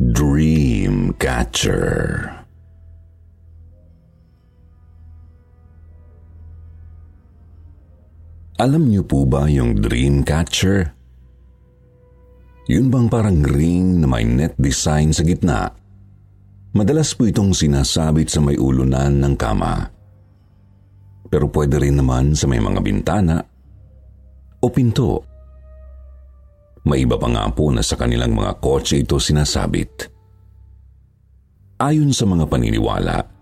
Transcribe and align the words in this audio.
Dreamcatcher 0.00 1.76
Alam 8.56 8.88
niyo 8.88 9.04
po 9.04 9.28
ba 9.28 9.44
yung 9.44 9.76
Dreamcatcher? 9.76 10.96
Yun 12.64 12.88
bang 12.88 13.12
parang 13.12 13.44
ring 13.44 14.00
na 14.00 14.08
may 14.08 14.24
net 14.24 14.56
design 14.56 15.12
sa 15.12 15.20
gitna? 15.20 15.68
Madalas 16.72 17.12
po 17.12 17.28
itong 17.28 17.52
sinasabit 17.52 18.32
sa 18.32 18.40
may 18.40 18.56
ulunan 18.56 19.20
ng 19.20 19.36
kama. 19.36 19.84
Pero 21.28 21.52
pwede 21.52 21.76
rin 21.76 22.00
naman 22.00 22.32
sa 22.32 22.48
may 22.48 22.56
mga 22.56 22.80
bintana 22.80 23.36
o 24.64 24.66
pinto. 24.72 25.29
May 26.84 27.04
iba 27.04 27.20
pa 27.20 27.28
nga 27.28 27.44
po 27.52 27.68
na 27.68 27.84
sa 27.84 27.98
kanilang 27.98 28.32
mga 28.32 28.56
kotse 28.58 29.00
ito 29.00 29.20
sinasabit. 29.20 30.08
Ayon 31.80 32.12
sa 32.12 32.24
mga 32.28 32.44
paniniwala, 32.48 33.40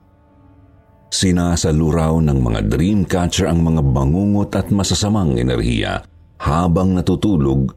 Sinasaluraw 1.09 2.21
ng 2.21 2.37
mga 2.37 2.61
dreamcatcher 2.69 3.49
ang 3.49 3.65
mga 3.65 3.81
bangungot 3.81 4.53
at 4.53 4.69
masasamang 4.69 5.41
enerhiya 5.41 6.05
habang 6.37 6.93
natutulog 6.93 7.73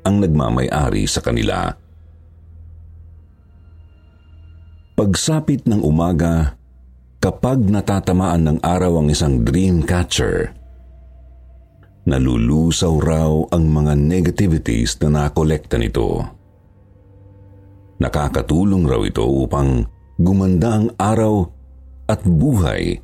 ang 0.00 0.24
nagmamay-ari 0.24 1.04
sa 1.04 1.20
kanila. 1.20 1.76
Pagsapit 4.96 5.68
ng 5.68 5.84
umaga, 5.84 6.56
kapag 7.20 7.60
natatamaan 7.68 8.48
ng 8.48 8.58
araw 8.64 9.04
ang 9.04 9.12
isang 9.12 9.44
dreamcatcher, 9.44 10.53
nalulusaw 12.04 12.94
raw 13.00 13.32
ang 13.48 13.64
mga 13.72 13.96
negativities 13.96 15.00
na 15.00 15.24
nakolekta 15.24 15.80
nito. 15.80 16.20
Nakakatulong 18.00 18.84
raw 18.84 19.00
ito 19.00 19.24
upang 19.24 19.88
gumanda 20.20 20.76
ang 20.76 20.92
araw 21.00 21.48
at 22.04 22.20
buhay 22.20 23.00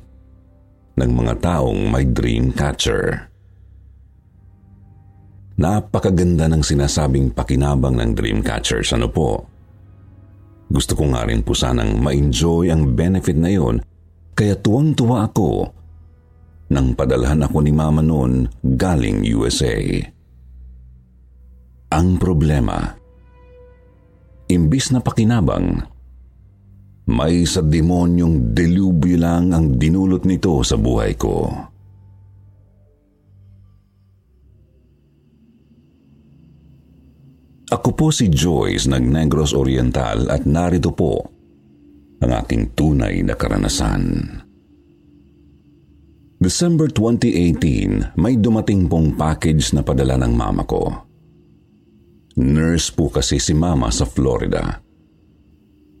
ng 1.01 1.11
mga 1.17 1.33
taong 1.41 1.89
may 1.89 2.05
dream 2.05 2.53
catcher. 2.53 3.25
Napakaganda 5.57 6.45
ng 6.49 6.61
sinasabing 6.61 7.33
pakinabang 7.33 7.97
ng 7.97 8.11
dream 8.13 8.45
catchers, 8.45 8.93
ano 8.93 9.09
po? 9.09 9.45
Gusto 10.71 10.93
ko 10.95 11.09
nga 11.11 11.25
rin 11.25 11.41
po 11.41 11.57
sanang 11.57 11.99
ma-enjoy 11.99 12.71
ang 12.71 12.93
benefit 12.93 13.35
na 13.35 13.51
yon, 13.51 13.81
kaya 14.37 14.55
tuwang-tuwa 14.55 15.27
ako 15.27 15.80
nang 16.71 16.95
padalhan 16.95 17.43
ako 17.43 17.59
ni 17.59 17.75
mama 17.75 17.99
noon 17.99 18.47
galing 18.63 19.27
USA. 19.27 19.75
Ang 21.91 22.15
problema, 22.15 22.95
imbis 24.47 24.95
na 24.95 25.03
pakinabang, 25.03 25.83
may 27.11 27.43
sa 27.43 27.59
demonyong 27.59 28.55
delubyo 28.55 29.19
lang 29.19 29.51
ang 29.51 29.75
dinulot 29.75 30.23
nito 30.23 30.63
sa 30.63 30.79
buhay 30.79 31.11
ko. 31.19 31.51
Ako 37.71 37.89
po 37.95 38.11
si 38.11 38.27
Joyce 38.31 38.87
ng 38.91 39.11
Negros 39.11 39.51
Oriental 39.51 40.27
at 40.31 40.43
narito 40.47 40.91
po 40.91 41.23
ang 42.19 42.31
aking 42.31 42.75
tunay 42.75 43.23
na 43.23 43.35
karanasan. 43.35 44.03
December 46.41 46.89
2018, 46.89 48.17
may 48.17 48.33
dumating 48.33 48.89
pong 48.89 49.13
package 49.13 49.77
na 49.77 49.85
padala 49.85 50.17
ng 50.17 50.33
mama 50.33 50.65
ko. 50.65 50.89
Nurse 52.41 52.89
po 52.89 53.13
kasi 53.13 53.37
si 53.37 53.53
mama 53.53 53.93
sa 53.93 54.09
Florida. 54.09 54.81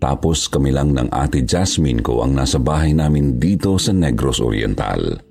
Tapos 0.01 0.49
kami 0.49 0.73
lang 0.73 0.97
ng 0.97 1.13
ate 1.13 1.45
Jasmine 1.45 2.01
ko 2.01 2.25
ang 2.25 2.33
nasa 2.33 2.57
bahay 2.57 2.89
namin 2.89 3.37
dito 3.37 3.77
sa 3.77 3.93
Negros 3.93 4.41
Oriental. 4.41 5.21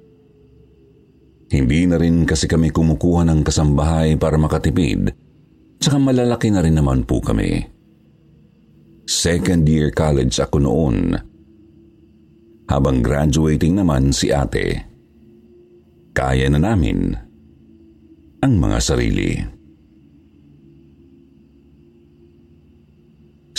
Hindi 1.50 1.91
na 1.91 1.99
rin 1.99 2.22
kasi 2.22 2.47
kami 2.47 2.70
kumukuha 2.70 3.26
ng 3.26 3.43
kasambahay 3.43 4.15
para 4.15 4.38
makatipid, 4.38 5.10
tsaka 5.82 5.99
malalaki 5.99 6.54
na 6.54 6.62
rin 6.62 6.78
naman 6.78 7.03
po 7.03 7.19
kami. 7.19 7.66
Second 9.10 9.66
year 9.66 9.91
college 9.91 10.38
ako 10.38 10.62
noon. 10.62 11.19
Habang 12.70 13.03
graduating 13.03 13.75
naman 13.75 14.15
si 14.15 14.31
ate. 14.31 14.89
Kaya 16.10 16.50
na 16.50 16.59
namin 16.59 17.15
ang 18.41 18.54
mga 18.56 18.78
sarili. 18.82 19.37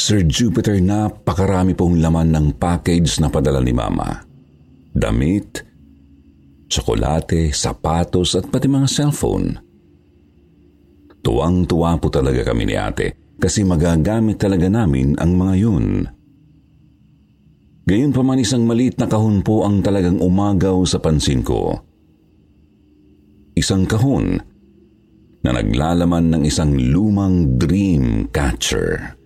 Sir 0.01 0.25
Jupiter, 0.25 0.81
napakarami 0.81 1.77
pong 1.77 2.01
laman 2.01 2.33
ng 2.33 2.47
package 2.57 3.21
na 3.21 3.29
padala 3.29 3.61
ni 3.61 3.69
Mama. 3.69 4.09
Damit, 4.91 5.61
tsokolate, 6.65 7.53
sapatos 7.53 8.33
at 8.33 8.49
pati 8.49 8.65
mga 8.65 8.89
cellphone. 8.89 9.55
Tuwang-tuwa 11.21 12.01
po 12.01 12.09
talaga 12.09 12.41
kami 12.49 12.65
ni 12.65 12.75
ate 12.75 13.37
kasi 13.37 13.61
magagamit 13.61 14.41
talaga 14.41 14.65
namin 14.67 15.13
ang 15.21 15.37
mga 15.37 15.53
yun. 15.61 15.85
Gayon 17.85 18.13
pa 18.13 18.25
isang 18.41 18.65
maliit 18.65 18.97
na 18.97 19.05
kahon 19.05 19.45
po 19.45 19.67
ang 19.67 19.85
talagang 19.85 20.17
umagaw 20.17 20.81
sa 20.85 20.97
pansin 20.97 21.45
ko. 21.45 21.90
Isang 23.57 23.83
kahon 23.83 24.39
na 25.41 25.51
naglalaman 25.57 26.31
ng 26.31 26.43
isang 26.45 26.77
lumang 26.77 27.57
dream 27.57 28.29
catcher. 28.29 29.17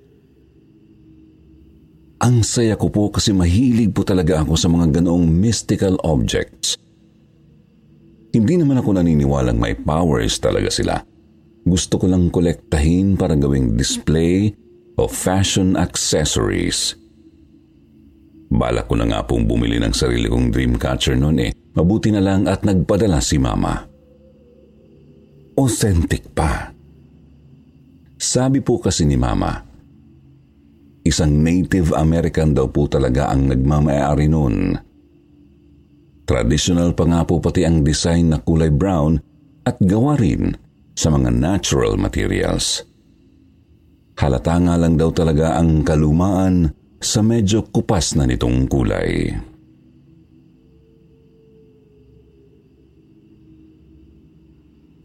Ang 2.24 2.41
saya 2.41 2.80
ko 2.80 2.88
po 2.90 3.12
kasi 3.12 3.35
mahilig 3.35 3.91
po 3.91 4.08
talaga 4.08 4.41
ako 4.41 4.56
sa 4.56 4.72
mga 4.72 4.97
ganoong 4.97 5.28
mystical 5.28 6.00
objects. 6.02 6.80
Hindi 8.31 8.56
naman 8.58 8.81
ako 8.81 8.97
naniniwalang 8.97 9.59
may 9.59 9.75
powers 9.75 10.40
talaga 10.40 10.72
sila. 10.72 10.96
Gusto 11.66 12.00
ko 12.00 12.06
lang 12.08 12.31
kolektahin 12.31 13.19
para 13.19 13.35
gawing 13.35 13.75
display 13.75 14.52
of 14.96 15.12
fashion 15.12 15.75
accessories. 15.75 16.96
Balak 18.50 18.88
ko 18.88 18.96
na 18.96 19.06
nga 19.06 19.22
pong 19.28 19.44
bumili 19.44 19.81
ng 19.81 19.91
sarili 19.91 20.31
kong 20.31 20.50
dreamcatcher 20.56 21.19
noon 21.19 21.38
eh. 21.46 21.52
Mabuti 21.75 22.09
na 22.09 22.24
lang 22.24 22.47
at 22.47 22.64
nagpadala 22.64 23.19
si 23.19 23.35
mama. 23.35 23.94
Authentic 25.55 26.35
pa. 26.35 26.67
Sabi 28.19 28.59
po 28.59 28.75
kasi 28.83 29.07
ni 29.07 29.16
mama, 29.16 29.63
Isang 31.05 31.45
Native 31.45 31.95
American 31.95 32.51
daw 32.51 32.67
po 32.67 32.91
talaga 32.91 33.31
ang 33.31 33.47
nagmamayari 33.47 34.27
noon. 34.27 34.73
Traditional 36.25 36.97
pa 36.97 37.05
nga 37.05 37.21
po 37.23 37.38
pati 37.38 37.61
ang 37.61 37.85
design 37.85 38.34
na 38.34 38.41
kulay 38.41 38.73
brown 38.73 39.16
at 39.63 39.78
gawa 39.79 40.17
rin 40.17 40.57
sa 40.97 41.13
mga 41.13 41.29
natural 41.29 41.96
materials. 41.96 42.84
Halata 44.17 44.59
nga 44.59 44.75
lang 44.75 44.99
daw 44.99 45.13
talaga 45.13 45.55
ang 45.55 45.85
kalumaan 45.85 46.73
sa 46.99 47.23
medyo 47.23 47.63
kupas 47.69 48.17
na 48.17 48.28
nitong 48.28 48.66
kulay. 48.67 49.29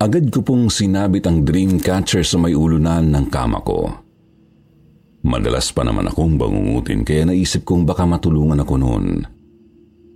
Agad 0.00 0.32
ko 0.32 0.40
pong 0.40 0.72
sinabit 0.72 1.28
ang 1.28 1.44
dream 1.44 1.76
catcher 1.76 2.24
sa 2.24 2.40
may 2.40 2.56
ulunan 2.56 3.12
ng 3.12 3.28
kama 3.28 3.60
ko. 3.60 3.84
Madalas 5.28 5.68
pa 5.76 5.84
naman 5.84 6.08
akong 6.08 6.40
bangungutin 6.40 7.04
kaya 7.04 7.28
naisip 7.28 7.68
kong 7.68 7.84
baka 7.84 8.08
matulungan 8.08 8.64
ako 8.64 8.74
noon. 8.80 9.20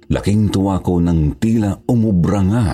Laking 0.08 0.48
tuwa 0.48 0.80
ko 0.80 1.04
ng 1.04 1.36
tila 1.36 1.76
umubra 1.84 2.40
nga. 2.48 2.66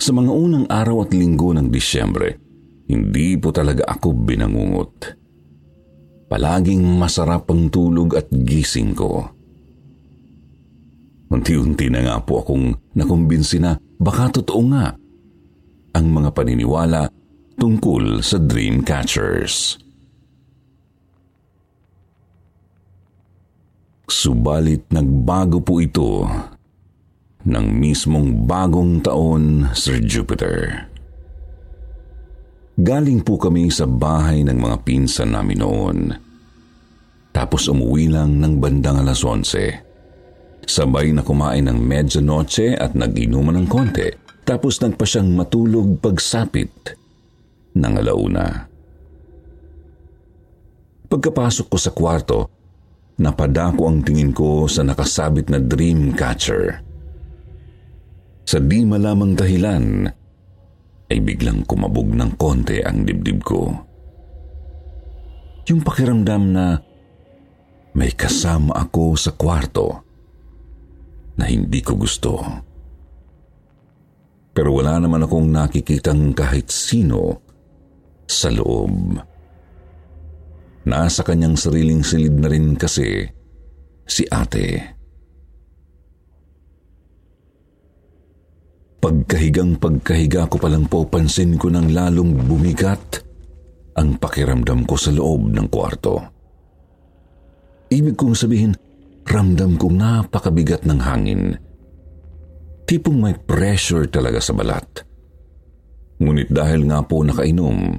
Sa 0.00 0.16
mga 0.16 0.32
unang 0.32 0.66
araw 0.72 1.04
at 1.04 1.12
linggo 1.12 1.52
ng 1.52 1.68
Disyembre, 1.68 2.40
hindi 2.88 3.36
po 3.36 3.52
talaga 3.52 3.92
ako 3.92 4.16
binangungot. 4.16 5.20
Palaging 6.32 6.80
masarap 6.96 7.44
ang 7.52 7.68
tulog 7.68 8.16
at 8.16 8.32
gising 8.32 8.96
ko. 8.96 9.20
Unti-unti 11.28 11.92
na 11.92 12.00
nga 12.08 12.16
po 12.24 12.40
akong 12.40 12.72
nakumbinsi 12.96 13.60
na 13.60 13.76
baka 14.00 14.32
totoo 14.40 14.64
nga 14.72 14.96
ang 15.96 16.12
mga 16.12 16.30
paniniwala 16.36 17.08
tungkol 17.56 18.20
sa 18.20 18.36
dream 18.36 18.84
catchers. 18.84 19.80
Subalit 24.04 24.92
nagbago 24.92 25.64
po 25.64 25.80
ito 25.80 26.28
ng 27.48 27.66
mismong 27.72 28.44
bagong 28.44 29.00
taon, 29.00 29.72
Sir 29.72 30.04
Jupiter. 30.04 30.84
Galing 32.76 33.24
po 33.24 33.40
kami 33.40 33.72
sa 33.72 33.88
bahay 33.88 34.44
ng 34.44 34.58
mga 34.60 34.76
pinsan 34.84 35.32
namin 35.32 35.64
noon. 35.64 35.98
Tapos 37.32 37.72
umuwi 37.72 38.12
lang 38.12 38.36
ng 38.36 38.60
bandang 38.60 39.00
alas 39.00 39.24
11. 39.24 40.68
Sabay 40.68 41.16
na 41.16 41.24
kumain 41.24 41.64
ng 41.64 41.78
medyanoche 41.80 42.76
at 42.76 42.92
nag-inuman 42.92 43.64
ng 43.64 43.66
konti. 43.70 44.25
Tapos 44.46 44.78
nagpa 44.78 45.02
siyang 45.02 45.34
matulog 45.34 45.98
pagsapit 45.98 46.94
ng 47.74 47.94
alauna. 47.98 48.70
Pagkapasok 51.10 51.66
ko 51.66 51.76
sa 51.78 51.90
kwarto, 51.90 52.38
napadako 53.18 53.90
ang 53.90 54.06
tingin 54.06 54.30
ko 54.30 54.70
sa 54.70 54.86
nakasabit 54.86 55.50
na 55.50 55.58
dream 55.58 56.14
catcher. 56.14 56.78
Sa 58.46 58.62
di 58.62 58.86
malamang 58.86 59.34
dahilan, 59.34 60.06
ay 61.06 61.18
biglang 61.22 61.66
kumabog 61.66 62.10
ng 62.14 62.34
konti 62.38 62.82
ang 62.82 63.06
dibdib 63.06 63.42
ko. 63.42 63.70
Yung 65.66 65.82
pakiramdam 65.82 66.42
na 66.54 66.78
may 67.98 68.14
kasama 68.14 68.74
ako 68.78 69.18
sa 69.18 69.34
kwarto 69.34 70.06
na 71.38 71.50
hindi 71.50 71.82
ko 71.82 71.98
gusto. 71.98 72.65
Pero 74.56 74.72
wala 74.72 74.96
naman 74.96 75.20
akong 75.20 75.52
nakikitang 75.52 76.32
kahit 76.32 76.72
sino 76.72 77.44
sa 78.24 78.48
loob. 78.48 79.20
Nasa 80.88 81.20
kanyang 81.20 81.60
sariling 81.60 82.00
silid 82.00 82.40
na 82.40 82.48
rin 82.48 82.72
kasi 82.72 83.28
si 84.08 84.24
ate. 84.32 84.96
Pagkahigang 88.96 89.76
pagkahiga 89.76 90.48
ko 90.48 90.56
palang 90.56 90.88
po 90.88 91.04
pansin 91.04 91.60
ko 91.60 91.68
nang 91.68 91.92
lalong 91.92 92.32
bumigat 92.48 93.22
ang 93.92 94.16
pakiramdam 94.16 94.88
ko 94.88 94.96
sa 94.96 95.12
loob 95.12 95.52
ng 95.52 95.68
kwarto. 95.68 96.16
Ibig 97.92 98.16
kong 98.16 98.34
sabihin, 98.34 98.72
ramdam 99.28 99.76
kong 99.76 100.00
napakabigat 100.00 100.88
ng 100.88 101.00
hangin. 101.04 101.42
Tipong 102.86 103.18
may 103.18 103.34
pressure 103.34 104.06
talaga 104.06 104.38
sa 104.38 104.54
balat. 104.54 105.02
Ngunit 106.22 106.54
dahil 106.54 106.86
nga 106.86 107.02
po 107.02 107.26
nakainom, 107.26 107.98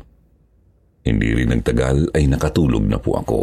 hindi 1.03 1.27
rin 1.35 1.51
nagtagal 1.51 2.15
ay 2.15 2.23
nakatulog 2.31 2.87
na 2.87 2.95
po 2.95 3.19
ako. 3.19 3.41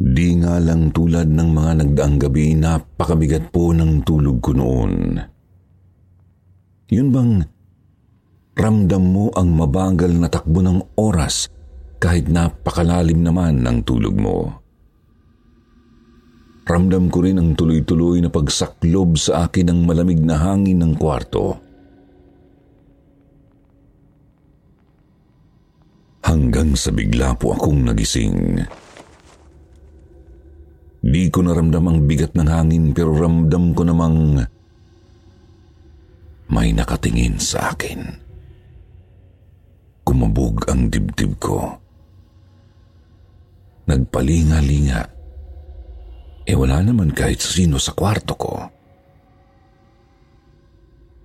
Di 0.00 0.38
nga 0.38 0.56
lang 0.62 0.94
tulad 0.94 1.28
ng 1.28 1.50
mga 1.50 1.72
nagdaang 1.82 2.16
gabi, 2.16 2.54
napakabigat 2.54 3.50
po 3.50 3.74
ng 3.74 4.06
tulog 4.06 4.38
ko 4.38 4.54
noon. 4.54 5.18
Yun 6.90 7.08
bang 7.10 7.32
ramdam 8.54 9.04
mo 9.04 9.26
ang 9.34 9.50
mabagal 9.50 10.14
na 10.14 10.30
takbo 10.30 10.62
ng 10.62 10.94
oras 10.94 11.50
kahit 12.00 12.30
napakalalim 12.30 13.20
naman 13.20 13.60
ng 13.60 13.82
tulog 13.84 14.14
mo? 14.16 14.59
Ramdam 16.70 17.10
ko 17.10 17.26
rin 17.26 17.42
ang 17.42 17.58
tuloy-tuloy 17.58 18.22
na 18.22 18.30
pagsaklob 18.30 19.18
sa 19.18 19.50
akin 19.50 19.74
ng 19.74 19.80
malamig 19.90 20.22
na 20.22 20.38
hangin 20.38 20.78
ng 20.78 20.94
kwarto. 20.94 21.58
Hanggang 26.22 26.78
sa 26.78 26.94
bigla 26.94 27.34
po 27.34 27.58
akong 27.58 27.90
nagising. 27.90 28.62
Di 31.02 31.26
ko 31.26 31.42
naramdam 31.42 31.90
ang 31.90 31.98
bigat 32.06 32.38
ng 32.38 32.46
hangin 32.46 32.94
pero 32.94 33.18
ramdam 33.18 33.74
ko 33.74 33.82
namang 33.82 34.46
may 36.54 36.70
nakatingin 36.70 37.42
sa 37.42 37.74
akin. 37.74 38.14
Kumabog 40.06 40.70
ang 40.70 40.86
dibdib 40.86 41.34
ko. 41.42 41.82
Nagpalinga-linga. 43.90 45.19
E 46.44 46.52
wala 46.56 46.80
naman 46.80 47.12
kahit 47.12 47.40
sino 47.40 47.76
sa 47.76 47.92
kwarto 47.92 48.34
ko. 48.36 48.54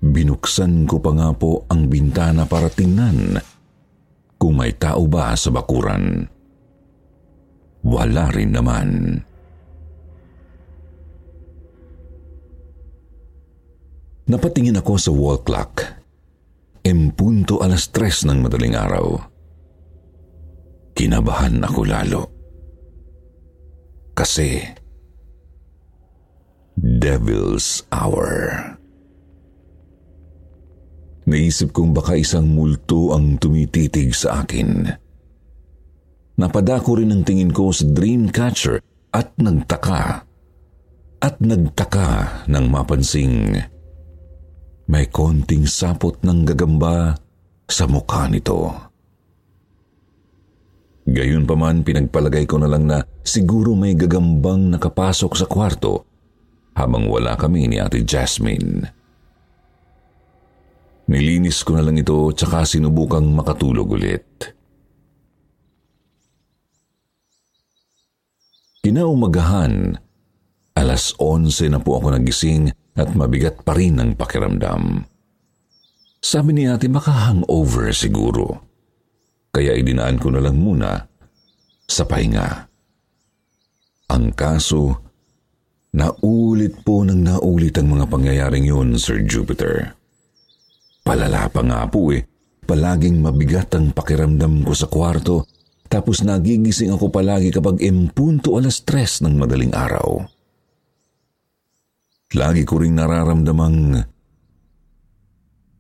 Binuksan 0.06 0.86
ko 0.86 1.02
pa 1.02 1.12
nga 1.18 1.30
po 1.34 1.66
ang 1.72 1.90
bintana 1.90 2.46
para 2.46 2.70
tingnan 2.70 3.42
kung 4.38 4.54
may 4.60 4.76
tao 4.78 5.10
ba 5.10 5.34
sa 5.34 5.50
bakuran. 5.50 6.30
Wala 7.86 8.30
rin 8.30 8.54
naman. 8.54 9.18
Napatingin 14.26 14.82
ako 14.82 14.94
sa 14.98 15.12
wall 15.14 15.42
clock. 15.46 15.86
Empunto 16.86 17.62
alas 17.62 17.90
tres 17.90 18.26
ng 18.26 18.42
madaling 18.42 18.74
araw. 18.78 19.18
Kinabahan 20.98 21.62
ako 21.62 21.82
lalo. 21.86 22.22
Kasi, 24.14 24.62
Devil's 26.76 27.88
Hour. 27.88 28.28
Naisip 31.24 31.72
kong 31.72 31.96
baka 31.96 32.20
isang 32.20 32.52
multo 32.52 33.16
ang 33.16 33.40
tumititig 33.40 34.12
sa 34.12 34.44
akin. 34.44 34.84
Napadako 36.36 37.00
rin 37.00 37.16
ang 37.16 37.24
tingin 37.24 37.56
ko 37.56 37.72
sa 37.72 37.88
dream 37.88 38.28
catcher 38.28 38.84
at 39.16 39.32
nagtaka. 39.40 40.28
At 41.24 41.40
nagtaka 41.40 42.44
nang 42.52 42.68
mapansing 42.68 43.56
may 44.86 45.08
konting 45.08 45.66
sapot 45.66 46.20
ng 46.28 46.44
gagamba 46.44 47.16
sa 47.72 47.88
mukha 47.88 48.28
nito. 48.28 48.68
Gayun 51.08 51.48
pa 51.48 51.56
man 51.56 51.88
pinagpalagay 51.88 52.44
ko 52.44 52.60
na 52.60 52.68
lang 52.68 52.84
na 52.84 53.00
siguro 53.24 53.74
may 53.80 53.96
gagambang 53.96 54.76
nakapasok 54.76 55.32
sa 55.40 55.48
kwarto 55.48 56.15
habang 56.76 57.08
wala 57.08 57.40
kami 57.40 57.72
ni 57.72 57.80
Ate 57.80 58.04
Jasmine. 58.04 58.92
Nilinis 61.06 61.64
ko 61.64 61.78
na 61.78 61.86
lang 61.86 61.96
ito 61.96 62.34
tsaka 62.34 62.66
sinubukang 62.66 63.30
makatulog 63.32 63.88
ulit. 63.94 64.52
Kinaumagahan, 68.86 69.98
alas 70.78 71.18
11 71.18 71.74
na 71.74 71.80
po 71.82 71.98
ako 71.98 72.14
nagising 72.14 72.70
at 72.98 73.10
mabigat 73.18 73.66
pa 73.66 73.74
rin 73.74 73.98
ang 73.98 74.14
pakiramdam. 74.14 75.06
Sabi 76.22 76.58
ni 76.58 76.66
ate 76.66 76.90
maka-hangover 76.90 77.94
siguro. 77.94 78.66
Kaya 79.54 79.78
idinaan 79.78 80.18
ko 80.18 80.34
na 80.34 80.42
lang 80.42 80.58
muna 80.58 81.06
sa 81.86 82.04
pahinga. 82.10 82.66
Ang 84.10 84.34
kaso, 84.34 85.05
naulit 85.96 86.84
po 86.84 87.08
ng 87.08 87.24
naulit 87.24 87.80
ang 87.80 87.96
mga 87.96 88.06
pangyayaring 88.12 88.68
yun, 88.68 89.00
Sir 89.00 89.24
Jupiter. 89.24 89.96
Palala 91.08 91.48
pa 91.48 91.64
nga 91.64 91.88
po 91.88 92.12
eh, 92.12 92.28
palaging 92.68 93.24
mabigat 93.24 93.72
ang 93.80 93.96
pakiramdam 93.96 94.68
ko 94.68 94.74
sa 94.76 94.92
kwarto 94.92 95.48
tapos 95.86 96.26
nagigising 96.26 96.92
ako 96.92 97.14
palagi 97.14 97.54
kapag 97.54 97.80
impunto 97.80 98.58
alas 98.58 98.82
tres 98.84 99.22
ng 99.22 99.38
madaling 99.38 99.72
araw. 99.72 100.26
Lagi 102.36 102.66
ko 102.68 102.82
ring 102.82 102.98
nararamdamang 102.98 104.02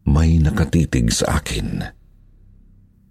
may 0.06 0.38
nakatitig 0.38 1.10
sa 1.10 1.42
akin. 1.42 1.82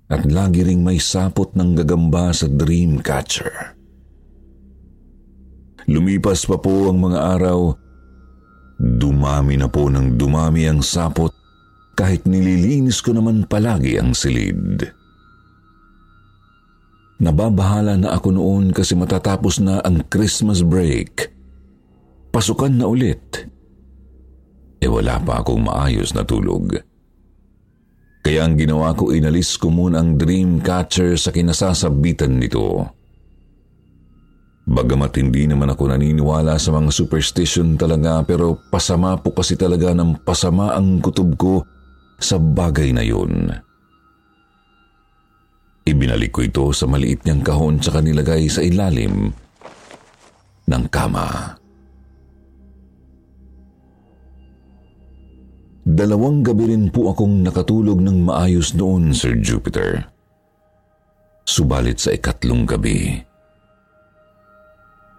At 0.09 0.23
lagi 0.31 0.63
ring 0.63 0.87
may 0.87 1.03
sapot 1.03 1.53
ng 1.59 1.75
gagamba 1.83 2.31
sa 2.31 2.47
dream 2.47 3.03
catcher. 3.03 3.74
Lumipas 5.91 6.49
pa 6.49 6.57
po 6.57 6.89
ang 6.89 6.99
mga 7.01 7.21
araw, 7.37 7.77
dumami 8.81 9.61
na 9.61 9.69
po 9.69 9.93
ng 9.93 10.17
dumami 10.17 10.65
ang 10.65 10.81
sapot 10.81 11.31
kahit 11.95 12.27
nililinis 12.27 13.05
ko 13.05 13.15
naman 13.15 13.47
palagi 13.47 14.01
ang 14.01 14.17
silid. 14.17 14.83
Nababahala 17.23 17.95
na 17.95 18.17
ako 18.17 18.29
noon 18.35 18.75
kasi 18.75 18.99
matatapos 18.99 19.63
na 19.63 19.79
ang 19.81 20.03
Christmas 20.11 20.67
break 20.67 21.31
pasukan 22.35 22.75
na 22.75 22.91
ulit. 22.91 23.47
E 24.83 24.87
wala 24.91 25.23
pa 25.23 25.41
akong 25.41 25.63
maayos 25.63 26.11
na 26.13 26.27
tulog. 26.27 26.75
Kaya 28.25 28.43
ang 28.43 28.59
ginawa 28.59 28.97
ko, 28.97 29.15
inalis 29.15 29.55
ko 29.55 29.71
muna 29.71 30.03
ang 30.03 30.19
dream 30.19 30.59
catcher 30.59 31.15
sa 31.15 31.31
kinasasabitan 31.31 32.41
nito. 32.41 32.89
Bagamat 34.65 35.21
hindi 35.21 35.45
naman 35.45 35.69
ako 35.69 35.93
naniniwala 35.93 36.57
sa 36.57 36.73
mga 36.73 36.89
superstition 36.89 37.77
talaga 37.77 38.25
pero 38.25 38.57
pasama 38.73 39.13
po 39.21 39.37
kasi 39.37 39.61
talaga 39.61 39.93
ng 39.93 40.25
pasama 40.25 40.73
ang 40.73 41.05
kutob 41.05 41.37
ko 41.37 41.61
sa 42.17 42.41
bagay 42.41 42.97
na 42.97 43.05
yun. 43.05 43.53
Ibinalik 45.85 46.33
ko 46.33 46.41
ito 46.41 46.65
sa 46.73 46.89
maliit 46.89 47.29
niyang 47.29 47.45
kahon 47.45 47.77
sa 47.85 47.93
kanilagay 47.93 48.49
sa 48.49 48.65
ilalim 48.65 49.29
ng 50.65 50.85
kama. 50.89 51.61
Dalawang 55.85 56.41
gabi 56.41 56.73
rin 56.73 56.89
po 56.89 57.13
akong 57.13 57.45
nakatulog 57.45 58.01
ng 58.01 58.25
maayos 58.25 58.73
noon, 58.73 59.13
Sir 59.13 59.37
Jupiter. 59.45 60.09
Subalit 61.45 62.01
sa 62.01 62.17
ikatlong 62.17 62.65
gabi, 62.65 63.21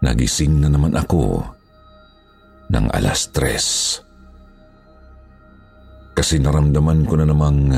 nagising 0.06 0.62
na 0.62 0.70
naman 0.70 0.94
ako 0.94 1.42
ng 2.70 2.86
alas 2.94 3.26
tres. 3.34 3.98
Kasi 6.14 6.38
naramdaman 6.38 7.02
ko 7.04 7.14
na 7.18 7.26
namang 7.26 7.74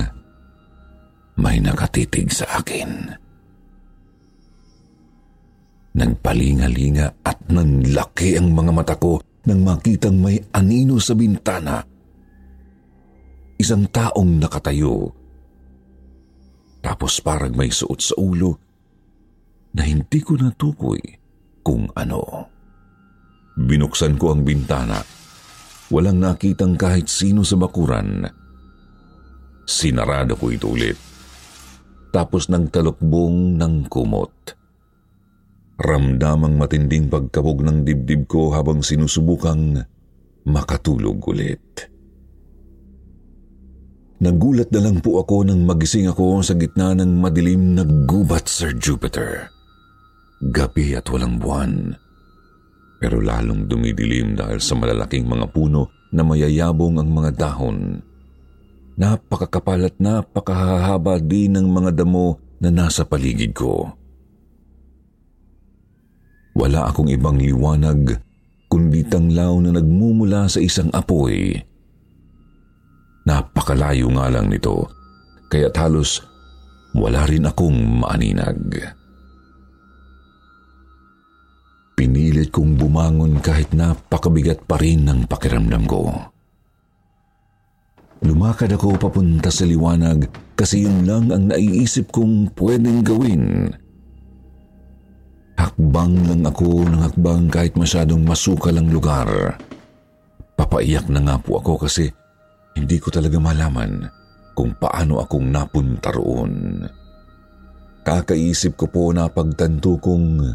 may 1.41 1.57
nakatitig 1.59 2.29
sa 2.31 2.61
akin. 2.61 3.17
Nagpalingalinga 5.99 7.25
at 7.25 7.39
nanlaki 7.51 8.39
ang 8.39 8.55
mga 8.55 8.73
mata 8.77 8.95
ko 8.95 9.19
nang 9.49 9.65
makitang 9.65 10.21
may 10.21 10.39
anino 10.55 11.01
sa 11.01 11.17
bintana 11.17 11.83
isang 13.59 13.91
taong 13.91 14.39
nakatayo. 14.39 15.11
Tapos 16.79 17.19
parang 17.19 17.51
may 17.59 17.75
suot 17.75 17.99
sa 17.99 18.15
ulo 18.15 18.55
na 19.75 19.83
hindi 19.83 20.23
ko 20.23 20.39
natukoy 20.39 21.18
kung 21.69 21.85
ano. 21.93 22.49
Binuksan 23.61 24.17
ko 24.17 24.33
ang 24.33 24.41
bintana. 24.41 25.05
Walang 25.93 26.25
nakitang 26.25 26.81
kahit 26.81 27.13
sino 27.13 27.45
sa 27.45 27.61
bakuran. 27.61 28.25
Sinarado 29.69 30.33
ko 30.41 30.49
ito 30.49 30.73
ulit. 30.73 30.97
Tapos 32.09 32.49
nagtalokbong 32.49 33.61
ng 33.61 33.85
kumot. 33.93 34.57
Ramdamang 35.77 36.57
matinding 36.57 37.13
pagkabog 37.13 37.61
ng 37.61 37.85
dibdib 37.85 38.25
ko 38.25 38.49
habang 38.57 38.81
sinusubukang 38.81 39.77
makatulog 40.49 41.21
ulit. 41.29 41.93
Nagulat 44.25 44.73
na 44.73 44.89
lang 44.89 45.05
po 45.05 45.21
ako 45.21 45.45
nang 45.45 45.69
magising 45.69 46.09
ako 46.09 46.41
sa 46.41 46.57
gitna 46.57 46.97
ng 46.97 47.21
madilim 47.21 47.77
na 47.77 47.85
gubat, 47.85 48.49
Sir 48.49 48.73
Jupiter. 48.73 49.58
Gabi 50.39 50.95
at 50.95 51.07
walang 51.11 51.43
buwan. 51.43 51.95
Pero 52.99 53.23
lalong 53.23 53.67
dumidilim 53.67 54.39
dahil 54.39 54.59
sa 54.63 54.75
malalaking 54.75 55.27
mga 55.27 55.51
puno 55.51 55.91
na 56.15 56.23
mayayabong 56.27 56.99
ang 56.99 57.11
mga 57.11 57.31
dahon. 57.35 58.03
Napakakapal 58.99 59.87
at 59.87 59.97
napakahahaba 60.03 61.23
din 61.23 61.55
ng 61.55 61.67
mga 61.71 62.03
damo 62.03 62.39
na 62.59 62.71
nasa 62.75 63.07
paligid 63.07 63.55
ko. 63.55 63.87
Wala 66.59 66.91
akong 66.91 67.07
ibang 67.07 67.39
liwanag 67.39 68.19
kundi 68.67 69.07
tanglaw 69.07 69.55
na 69.63 69.79
nagmumula 69.79 70.51
sa 70.51 70.59
isang 70.59 70.91
apoy 70.91 71.69
Napakalayo 73.29 74.09
nga 74.17 74.33
lang 74.33 74.49
nito, 74.49 74.89
kaya't 75.53 75.77
halos 75.77 76.25
wala 76.97 77.29
rin 77.29 77.45
akong 77.45 78.01
maaninag. 78.01 78.97
Pinilit 81.99 82.55
kong 82.55 82.79
bumangon 82.79 83.43
kahit 83.43 83.75
napakabigat 83.75 84.63
pa 84.71 84.79
rin 84.79 85.03
ng 85.03 85.27
pakiramdam 85.27 85.83
ko. 85.83 86.07
Lumakad 88.23 88.71
ako 88.71 88.95
papunta 89.03 89.51
sa 89.51 89.67
liwanag 89.67 90.31
kasi 90.55 90.87
yun 90.87 91.03
lang 91.03 91.27
ang 91.35 91.51
naiisip 91.51 92.15
kong 92.15 92.55
pwedeng 92.55 93.03
gawin. 93.03 93.75
Hakbang 95.59 96.23
lang 96.23 96.47
ako 96.47 96.87
ng 96.87 97.03
hakbang 97.03 97.51
kahit 97.51 97.75
masyadong 97.75 98.23
masukal 98.23 98.79
ang 98.79 98.95
lugar. 98.95 99.59
Papaiyak 100.55 101.11
na 101.11 101.19
nga 101.19 101.35
po 101.43 101.59
ako 101.59 101.83
kasi 101.83 102.07
hindi 102.79 103.03
ko 103.03 103.11
talaga 103.11 103.43
malaman 103.43 104.07
kung 104.55 104.71
paano 104.79 105.19
akong 105.19 105.51
napunta 105.51 106.15
roon. 106.15 106.79
Kakaisip 108.07 108.79
ko 108.79 108.87
po 108.87 109.11
na 109.11 109.27
pagtanto 109.27 109.99
kong 109.99 110.47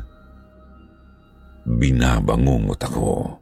binabangungot 1.63 2.79
ako. 2.83 3.39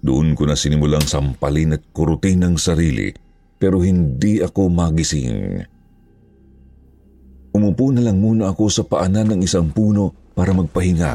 Doon 0.00 0.32
ko 0.32 0.48
na 0.48 0.56
sinimulang 0.56 1.04
sampalin 1.04 1.76
at 1.76 1.82
kurutin 1.92 2.44
ang 2.44 2.56
sarili 2.56 3.12
pero 3.60 3.84
hindi 3.84 4.40
ako 4.40 4.72
magising. 4.72 5.60
Umupo 7.52 7.92
na 7.92 8.00
lang 8.00 8.16
muna 8.16 8.48
ako 8.48 8.64
sa 8.72 8.82
paanan 8.88 9.36
ng 9.36 9.40
isang 9.44 9.68
puno 9.68 10.32
para 10.32 10.56
magpahinga. 10.56 11.14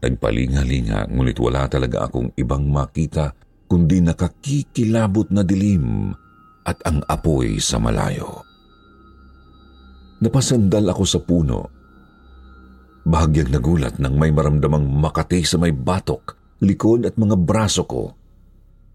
Nagpalinga-linga 0.00 1.08
ngunit 1.08 1.36
wala 1.40 1.64
talaga 1.68 2.08
akong 2.08 2.32
ibang 2.36 2.68
makita 2.68 3.32
kundi 3.70 4.04
nakakikilabot 4.04 5.32
na 5.32 5.40
dilim 5.40 6.12
at 6.68 6.76
ang 6.84 7.00
apoy 7.08 7.56
sa 7.62 7.80
malayo. 7.80 8.44
Napasandal 10.20 10.84
ako 10.92 11.04
sa 11.08 11.20
puno. 11.24 11.79
Bahagyang 13.10 13.50
nagulat 13.50 13.98
nang 13.98 14.14
may 14.14 14.30
maramdamang 14.30 14.86
makati 14.86 15.42
sa 15.42 15.58
may 15.58 15.74
batok, 15.74 16.38
likod 16.62 17.10
at 17.10 17.18
mga 17.18 17.34
braso 17.34 17.82
ko. 17.90 18.14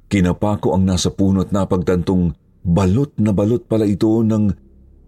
Kinapa 0.08 0.56
ko 0.64 0.72
ang 0.72 0.88
nasa 0.88 1.12
puno 1.12 1.44
at 1.44 1.52
napagtantong 1.52 2.32
balot 2.64 3.12
na 3.20 3.36
balot 3.36 3.68
pala 3.68 3.84
ito 3.84 4.08
ng 4.24 4.56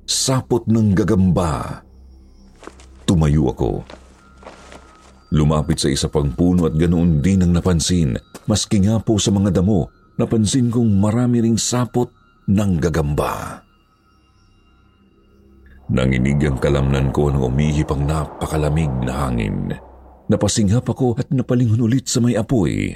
sapot 0.04 0.68
ng 0.68 0.92
gagamba. 0.92 1.80
Tumayo 3.08 3.56
ako. 3.56 3.72
Lumapit 5.32 5.80
sa 5.80 5.88
isa 5.88 6.12
pang 6.12 6.28
puno 6.36 6.68
at 6.68 6.76
ganoon 6.76 7.24
din 7.24 7.48
ang 7.48 7.56
napansin 7.56 8.20
Maski 8.48 8.80
nga 8.88 8.96
po 9.04 9.20
sa 9.20 9.28
mga 9.36 9.60
damo, 9.60 9.92
napansin 10.16 10.72
kong 10.72 11.04
marami 11.04 11.44
ring 11.44 11.60
sapot 11.60 12.08
ng 12.48 12.80
gagamba. 12.80 13.67
Nanginig 15.88 16.44
ang 16.44 16.60
kalamnan 16.60 17.16
ko 17.16 17.32
nang 17.32 17.48
umihip 17.48 17.88
ang 17.96 18.04
napakalamig 18.04 18.92
na 19.08 19.28
hangin. 19.28 19.72
Napasinghap 20.28 20.84
ako 20.84 21.16
at 21.16 21.32
napalingon 21.32 21.80
ulit 21.80 22.12
sa 22.12 22.20
may 22.20 22.36
apoy. 22.36 22.92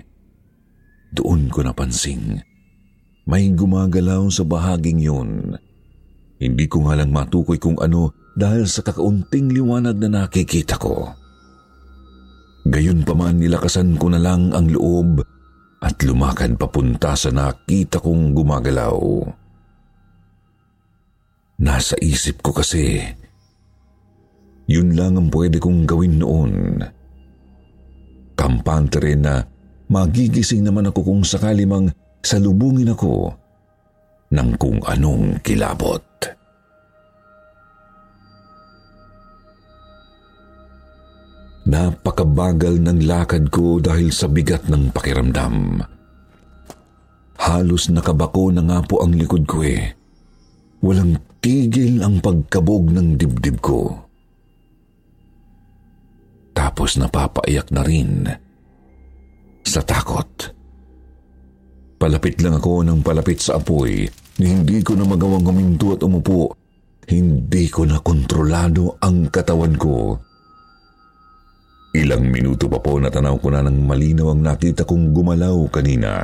Doon 1.16 1.48
ko 1.48 1.64
napansing. 1.64 2.44
May 3.24 3.56
gumagalaw 3.56 4.28
sa 4.28 4.44
bahaging 4.44 5.00
yun. 5.00 5.56
Hindi 6.42 6.66
ko 6.68 6.84
nga 6.84 7.00
lang 7.00 7.16
matukoy 7.16 7.56
kung 7.56 7.80
ano 7.80 8.12
dahil 8.36 8.68
sa 8.68 8.84
kakaunting 8.84 9.56
liwanag 9.56 9.96
na 10.04 10.24
nakikita 10.24 10.76
ko. 10.76 11.16
Gayon 12.68 13.08
pa 13.08 13.16
man 13.16 13.40
nilakasan 13.40 13.96
ko 13.96 14.12
na 14.12 14.20
lang 14.20 14.52
ang 14.52 14.68
loob 14.68 15.24
at 15.82 15.96
lumakad 16.04 16.60
papunta 16.60 17.16
sa 17.16 17.32
nakita 17.32 18.04
kong 18.04 18.36
gumagalaw. 18.36 19.00
Nasa 21.62 21.94
isip 22.02 22.42
ko 22.42 22.58
kasi, 22.58 23.06
yun 24.66 24.98
lang 24.98 25.14
ang 25.14 25.30
pwede 25.30 25.62
kong 25.62 25.86
gawin 25.86 26.18
noon. 26.18 26.82
Kampante 28.34 28.98
rin 28.98 29.22
na 29.22 29.46
magigising 29.86 30.66
naman 30.66 30.90
ako 30.90 31.06
kung 31.06 31.22
sakali 31.22 31.70
mang 31.70 31.94
salubungin 32.26 32.98
ako 32.98 33.38
ng 34.34 34.50
kung 34.58 34.82
anong 34.90 35.38
kilabot. 35.46 36.02
Napakabagal 41.70 42.82
ng 42.82 43.06
lakad 43.06 43.54
ko 43.54 43.78
dahil 43.78 44.10
sa 44.10 44.26
bigat 44.26 44.66
ng 44.66 44.90
pakiramdam. 44.90 45.78
Halos 47.38 47.86
nakabako 47.94 48.50
na 48.50 48.66
nga 48.66 48.82
po 48.82 49.06
ang 49.06 49.14
likod 49.14 49.46
ko 49.46 49.62
eh. 49.62 49.94
Walang 50.82 51.31
tigil 51.42 52.00
ang 52.06 52.22
pagkabog 52.22 52.94
ng 52.94 53.18
dibdib 53.18 53.58
ko. 53.60 53.92
Tapos 56.54 56.96
napapaiyak 57.02 57.74
na 57.74 57.82
rin 57.82 58.30
sa 59.66 59.82
takot. 59.82 60.30
Palapit 61.98 62.38
lang 62.42 62.58
ako 62.58 62.86
ng 62.86 63.02
palapit 63.02 63.42
sa 63.42 63.58
apoy 63.62 64.06
hindi 64.42 64.82
ko 64.82 64.98
na 64.98 65.06
magawang 65.06 65.46
huminto 65.46 65.94
at 65.94 66.02
umupo. 66.02 66.50
Hindi 67.06 67.70
ko 67.70 67.86
na 67.86 68.02
kontrolado 68.02 68.98
ang 69.02 69.30
katawan 69.30 69.76
ko 69.78 70.18
Ilang 71.92 72.32
minuto 72.32 72.72
pa 72.72 72.80
po 72.80 72.96
natanaw 73.04 73.36
ko 73.36 73.52
na 73.52 73.68
ng 73.68 73.84
malinaw 73.84 74.32
ang 74.32 74.42
nakita 74.48 74.88
kong 74.88 75.12
gumalaw 75.12 75.60
kanina. 75.68 76.24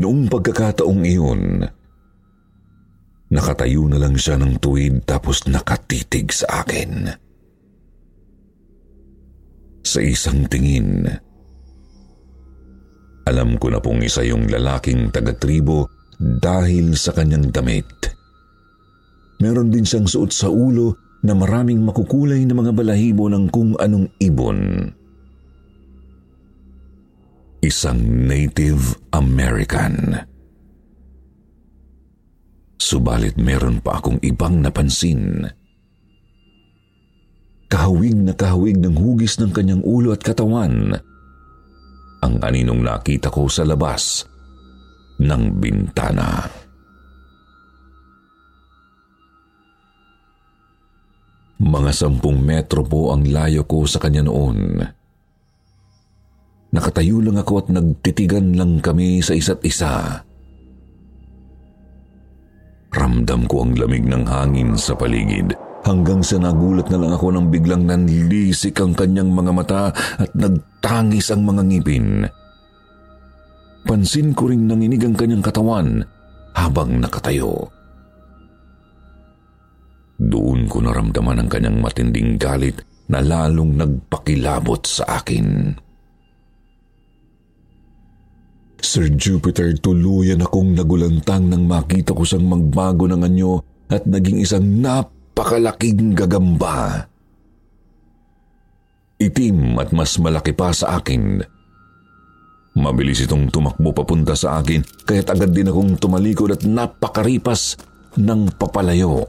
Noong 0.00 0.32
pagkakataong 0.32 1.04
iyon, 1.04 1.60
nakatayo 3.30 3.86
na 3.86 3.98
lang 4.02 4.18
siya 4.18 4.36
ng 4.38 4.58
tuwid 4.58 5.06
tapos 5.06 5.46
nakatitig 5.46 6.34
sa 6.34 6.66
akin. 6.66 7.14
sa 9.90 10.00
isang 10.04 10.46
tingin. 10.46 11.08
Alam 13.26 13.58
ko 13.58 13.74
na 13.74 13.78
pong 13.78 14.06
isa 14.06 14.22
yung 14.26 14.46
lalaking 14.50 15.10
taga-tribo 15.10 15.90
dahil 16.18 16.94
sa 16.94 17.14
kanyang 17.14 17.48
damit. 17.50 17.88
Meron 19.40 19.72
din 19.72 19.86
siyang 19.86 20.06
suot 20.06 20.30
sa 20.30 20.52
ulo 20.52 20.94
na 21.24 21.32
maraming 21.32 21.80
makukulay 21.80 22.44
na 22.44 22.56
mga 22.56 22.72
balahibo 22.76 23.28
ng 23.28 23.48
kung 23.48 23.76
anong 23.80 24.08
ibon. 24.20 24.88
Isang 27.60 28.24
Native 28.24 28.96
American. 29.12 30.29
Subalit 32.80 33.36
meron 33.36 33.84
pa 33.84 34.00
akong 34.00 34.16
ibang 34.24 34.64
napansin. 34.64 35.44
Kahawig 37.68 38.16
na 38.16 38.32
kahawig 38.32 38.80
ng 38.80 38.96
hugis 38.96 39.36
ng 39.36 39.52
kanyang 39.52 39.84
ulo 39.84 40.16
at 40.16 40.24
katawan. 40.24 40.96
Ang 42.24 42.34
aninong 42.40 42.80
nakita 42.80 43.28
ko 43.28 43.52
sa 43.52 43.68
labas 43.68 44.24
ng 45.20 45.42
bintana. 45.60 46.48
Mga 51.60 51.92
sampung 51.92 52.40
metro 52.40 52.80
po 52.80 53.12
ang 53.12 53.28
layo 53.28 53.68
ko 53.68 53.84
sa 53.84 54.00
kanya 54.00 54.24
noon. 54.24 54.80
Nakatayo 56.72 57.20
lang 57.20 57.36
ako 57.36 57.52
at 57.60 57.68
nagtitigan 57.68 58.56
lang 58.56 58.80
kami 58.80 59.20
sa 59.20 59.36
isa't 59.36 59.60
isa. 59.68 60.24
Ramdam 62.90 63.46
ko 63.46 63.62
ang 63.62 63.78
lamig 63.78 64.02
ng 64.02 64.26
hangin 64.26 64.74
sa 64.74 64.98
paligid 64.98 65.54
hanggang 65.86 66.20
sa 66.20 66.36
nagulat 66.36 66.90
na 66.90 66.98
lang 67.00 67.12
ako 67.14 67.26
nang 67.32 67.48
biglang 67.48 67.86
nanlisik 67.86 68.76
ang 68.82 68.92
kanyang 68.92 69.30
mga 69.30 69.52
mata 69.54 69.84
at 69.94 70.30
nagtangis 70.34 71.30
ang 71.30 71.46
mga 71.46 71.62
ngipin. 71.70 72.26
Pansin 73.86 74.36
ko 74.36 74.50
ring 74.50 74.68
nanginig 74.68 75.00
ang 75.06 75.16
kanyang 75.16 75.40
katawan 75.40 76.04
habang 76.52 77.00
nakatayo. 77.00 77.70
Doon 80.20 80.68
ko 80.68 80.84
naramdaman 80.84 81.40
ang 81.40 81.48
kanyang 81.48 81.80
matinding 81.80 82.36
galit 82.36 82.84
na 83.08 83.24
lalong 83.24 83.80
nagpakilabot 83.80 84.84
sa 84.84 85.22
akin. 85.22 85.72
Sir 88.80 89.12
Jupiter, 89.12 89.76
tuluyan 89.76 90.40
akong 90.40 90.72
nagulantang 90.72 91.52
nang 91.52 91.68
makita 91.68 92.16
ko 92.16 92.24
siyang 92.24 92.48
magbago 92.48 93.04
ng 93.06 93.22
anyo 93.22 93.60
at 93.92 94.08
naging 94.08 94.40
isang 94.40 94.66
napakalaking 94.80 96.16
gagamba. 96.16 97.04
Itim 99.20 99.76
at 99.76 99.92
mas 99.92 100.16
malaki 100.16 100.56
pa 100.56 100.72
sa 100.72 100.96
akin. 100.96 101.44
Mabilis 102.80 103.20
itong 103.20 103.52
tumakbo 103.52 103.92
papunta 103.92 104.32
sa 104.32 104.62
akin 104.62 104.80
kaya't 105.04 105.28
agad 105.28 105.52
din 105.52 105.68
akong 105.68 106.00
tumalikod 106.00 106.56
at 106.56 106.64
napakaripas 106.64 107.76
ng 108.16 108.48
papalayo. 108.56 109.28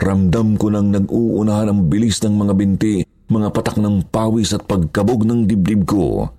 Ramdam 0.00 0.56
ko 0.56 0.72
nang 0.72 0.88
nag-uunahan 0.88 1.72
ang 1.72 1.80
bilis 1.88 2.20
ng 2.24 2.36
mga 2.36 2.52
binti, 2.56 2.94
mga 3.28 3.48
patak 3.52 3.76
ng 3.80 4.08
pawis 4.08 4.54
at 4.56 4.64
pagkabog 4.64 5.26
ng 5.26 5.44
dibdib 5.44 5.84
ko. 5.84 6.30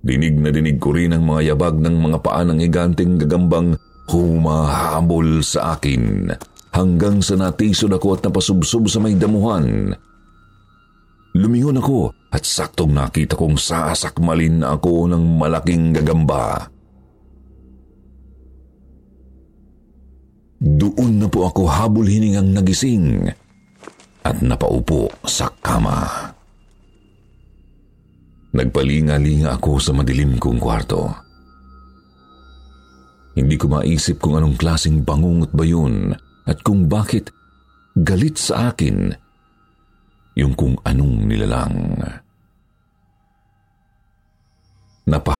Dinig 0.00 0.40
na 0.40 0.48
dinig 0.48 0.80
ko 0.80 0.96
rin 0.96 1.12
ang 1.12 1.28
mga 1.28 1.52
yabag 1.52 1.76
ng 1.76 1.96
mga 2.00 2.18
paa 2.24 2.40
ng 2.48 2.58
higanting 2.64 3.20
gagambang 3.20 3.76
humahabol 4.08 5.44
sa 5.44 5.76
akin 5.76 6.32
hanggang 6.72 7.20
sa 7.20 7.36
natisod 7.36 7.92
ako 7.92 8.16
at 8.16 8.24
napasubsob 8.24 8.88
sa 8.88 8.98
may 8.98 9.12
damuhan. 9.14 9.92
Lumingon 11.36 11.78
ako 11.78 12.16
at 12.32 12.42
saktong 12.42 12.96
nakita 12.96 13.38
kong 13.38 13.60
sasakmalin 13.60 14.64
na 14.64 14.74
ako 14.74 15.06
ng 15.12 15.24
malaking 15.38 15.94
gagamba. 15.94 16.66
Doon 20.60 21.20
na 21.20 21.28
po 21.28 21.48
ako 21.48 21.68
habol 21.68 22.04
hiningang 22.04 22.52
nagising 22.52 23.30
at 24.20 24.36
napaupo 24.44 25.08
sa 25.24 25.48
kama. 25.60 26.39
Nagpalinga-linga 28.50 29.54
ako 29.54 29.78
sa 29.78 29.94
madilim 29.94 30.34
kong 30.36 30.58
kwarto. 30.58 31.06
Hindi 33.38 33.54
ko 33.54 33.70
maisip 33.70 34.18
kung 34.18 34.34
anong 34.36 34.58
klaseng 34.58 35.06
bangungot 35.06 35.54
ba 35.54 35.62
yun 35.62 36.10
at 36.50 36.58
kung 36.66 36.90
bakit 36.90 37.30
galit 37.94 38.36
sa 38.36 38.74
akin 38.74 39.14
yung 40.34 40.54
kung 40.58 40.74
anong 40.82 41.30
nilalang. 41.30 41.94
Napa 45.06 45.39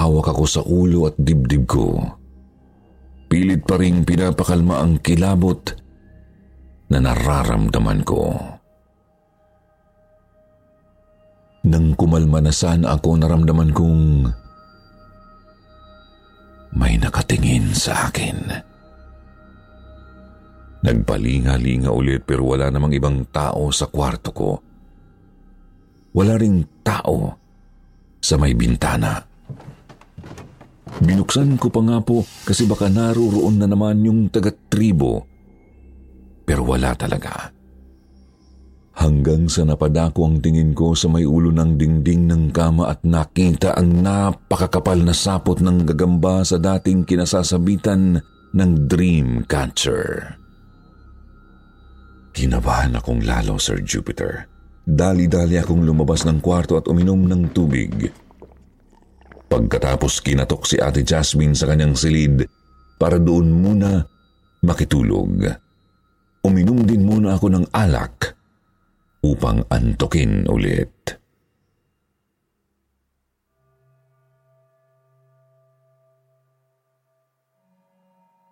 Hawak 0.00 0.32
ako 0.32 0.44
sa 0.48 0.64
ulo 0.64 1.12
at 1.12 1.16
dibdib 1.20 1.68
ko. 1.68 2.00
Pilit 3.30 3.62
pa 3.62 3.78
rin 3.78 4.02
pinapakalma 4.02 4.82
ang 4.82 4.98
kilabot 4.98 5.60
na 6.90 6.98
nararamdaman 6.98 8.00
ko. 8.02 8.34
Nang 11.70 11.92
kumalma 11.94 12.40
na 12.40 12.50
sana 12.50 12.96
ako 12.96 13.20
naramdaman 13.20 13.70
kong 13.76 14.02
may 16.74 16.96
nakatingin 16.96 17.70
sa 17.76 18.08
akin. 18.08 18.38
Nagpalinga-linga 20.80 21.92
ulit 21.92 22.24
pero 22.24 22.48
wala 22.48 22.72
namang 22.72 22.96
ibang 22.96 23.28
tao 23.28 23.68
sa 23.68 23.86
kwarto 23.86 24.30
ko. 24.32 24.50
Wala 26.16 26.34
ring 26.40 26.82
tao 26.82 27.36
sa 28.18 28.34
may 28.40 28.56
bintana. 28.56 29.29
Binuksan 31.00 31.56
ko 31.56 31.72
pa 31.72 31.80
nga 31.80 31.98
po 32.04 32.20
kasi 32.44 32.68
baka 32.68 32.92
naruroon 32.92 33.56
na 33.56 33.64
naman 33.64 34.04
yung 34.04 34.28
taga-tribo. 34.28 35.24
Pero 36.44 36.62
wala 36.68 36.92
talaga. 36.92 37.56
Hanggang 39.00 39.48
sa 39.48 39.64
napadako 39.64 40.28
ang 40.28 40.44
tingin 40.44 40.76
ko 40.76 40.92
sa 40.92 41.08
may 41.08 41.24
ulo 41.24 41.48
ng 41.48 41.80
dingding 41.80 42.28
ng 42.28 42.52
kama 42.52 42.92
at 42.92 43.00
nakita 43.00 43.72
ang 43.72 44.04
napakakapal 44.04 45.00
na 45.00 45.16
sapot 45.16 45.56
ng 45.56 45.88
gagamba 45.88 46.44
sa 46.44 46.60
dating 46.60 47.08
kinasasabitan 47.08 48.20
ng 48.52 48.70
dream 48.84 49.48
catcher. 49.48 50.36
Kinabahan 52.36 52.92
akong 53.00 53.24
lalo, 53.24 53.56
Sir 53.56 53.80
Jupiter. 53.80 54.44
Dali-dali 54.84 55.56
akong 55.56 55.80
lumabas 55.80 56.28
ng 56.28 56.44
kwarto 56.44 56.76
at 56.76 56.84
uminom 56.84 57.24
ng 57.24 57.56
tubig. 57.56 58.12
Pagkatapos 59.50 60.22
kinatok 60.22 60.62
si 60.62 60.78
Ate 60.78 61.02
Jasmine 61.02 61.58
sa 61.58 61.66
kanyang 61.66 61.98
silid 61.98 62.46
para 62.94 63.18
doon 63.18 63.50
muna 63.50 64.06
makitulog. 64.62 65.42
Uminom 66.46 66.86
din 66.86 67.02
muna 67.02 67.34
ako 67.34 67.50
ng 67.50 67.66
alak 67.74 68.38
upang 69.26 69.66
antokin 69.68 70.46
ulit. 70.46 71.18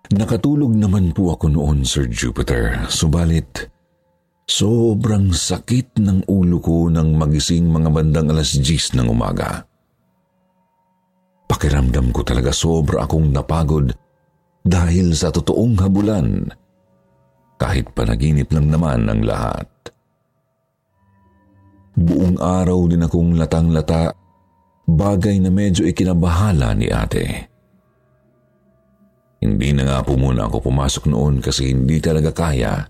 Nakatulog 0.08 0.72
naman 0.72 1.12
po 1.12 1.36
ako 1.36 1.52
noon, 1.52 1.84
Sir 1.84 2.08
Jupiter, 2.08 2.88
subalit 2.88 3.68
sobrang 4.48 5.28
sakit 5.28 6.00
ng 6.00 6.24
ulo 6.24 6.56
ko 6.64 6.88
nang 6.88 7.12
magising 7.12 7.68
mga 7.68 7.92
bandang 7.92 8.32
alas 8.32 8.56
10 8.56 8.96
ng 8.96 9.06
umaga. 9.12 9.67
Pakiramdam 11.48 12.12
ko 12.12 12.20
talaga 12.20 12.52
sobra 12.52 13.08
akong 13.08 13.32
napagod 13.32 13.90
dahil 14.60 15.16
sa 15.16 15.32
totoong 15.32 15.80
habulan, 15.80 16.44
kahit 17.56 17.88
panaginip 17.96 18.52
lang 18.52 18.68
naman 18.68 19.08
ang 19.08 19.24
lahat. 19.24 19.68
Buong 21.98 22.36
araw 22.38 22.86
din 22.86 23.02
akong 23.02 23.34
latang-lata, 23.34 24.12
bagay 24.86 25.40
na 25.40 25.50
medyo 25.50 25.88
ikinabahala 25.88 26.76
ni 26.76 26.86
ate. 26.92 27.48
Hindi 29.42 29.72
na 29.72 29.82
nga 29.88 29.98
po 30.04 30.14
muna 30.14 30.46
ako 30.46 30.68
pumasok 30.68 31.10
noon 31.10 31.40
kasi 31.40 31.72
hindi 31.72 31.98
talaga 31.98 32.30
kaya 32.30 32.86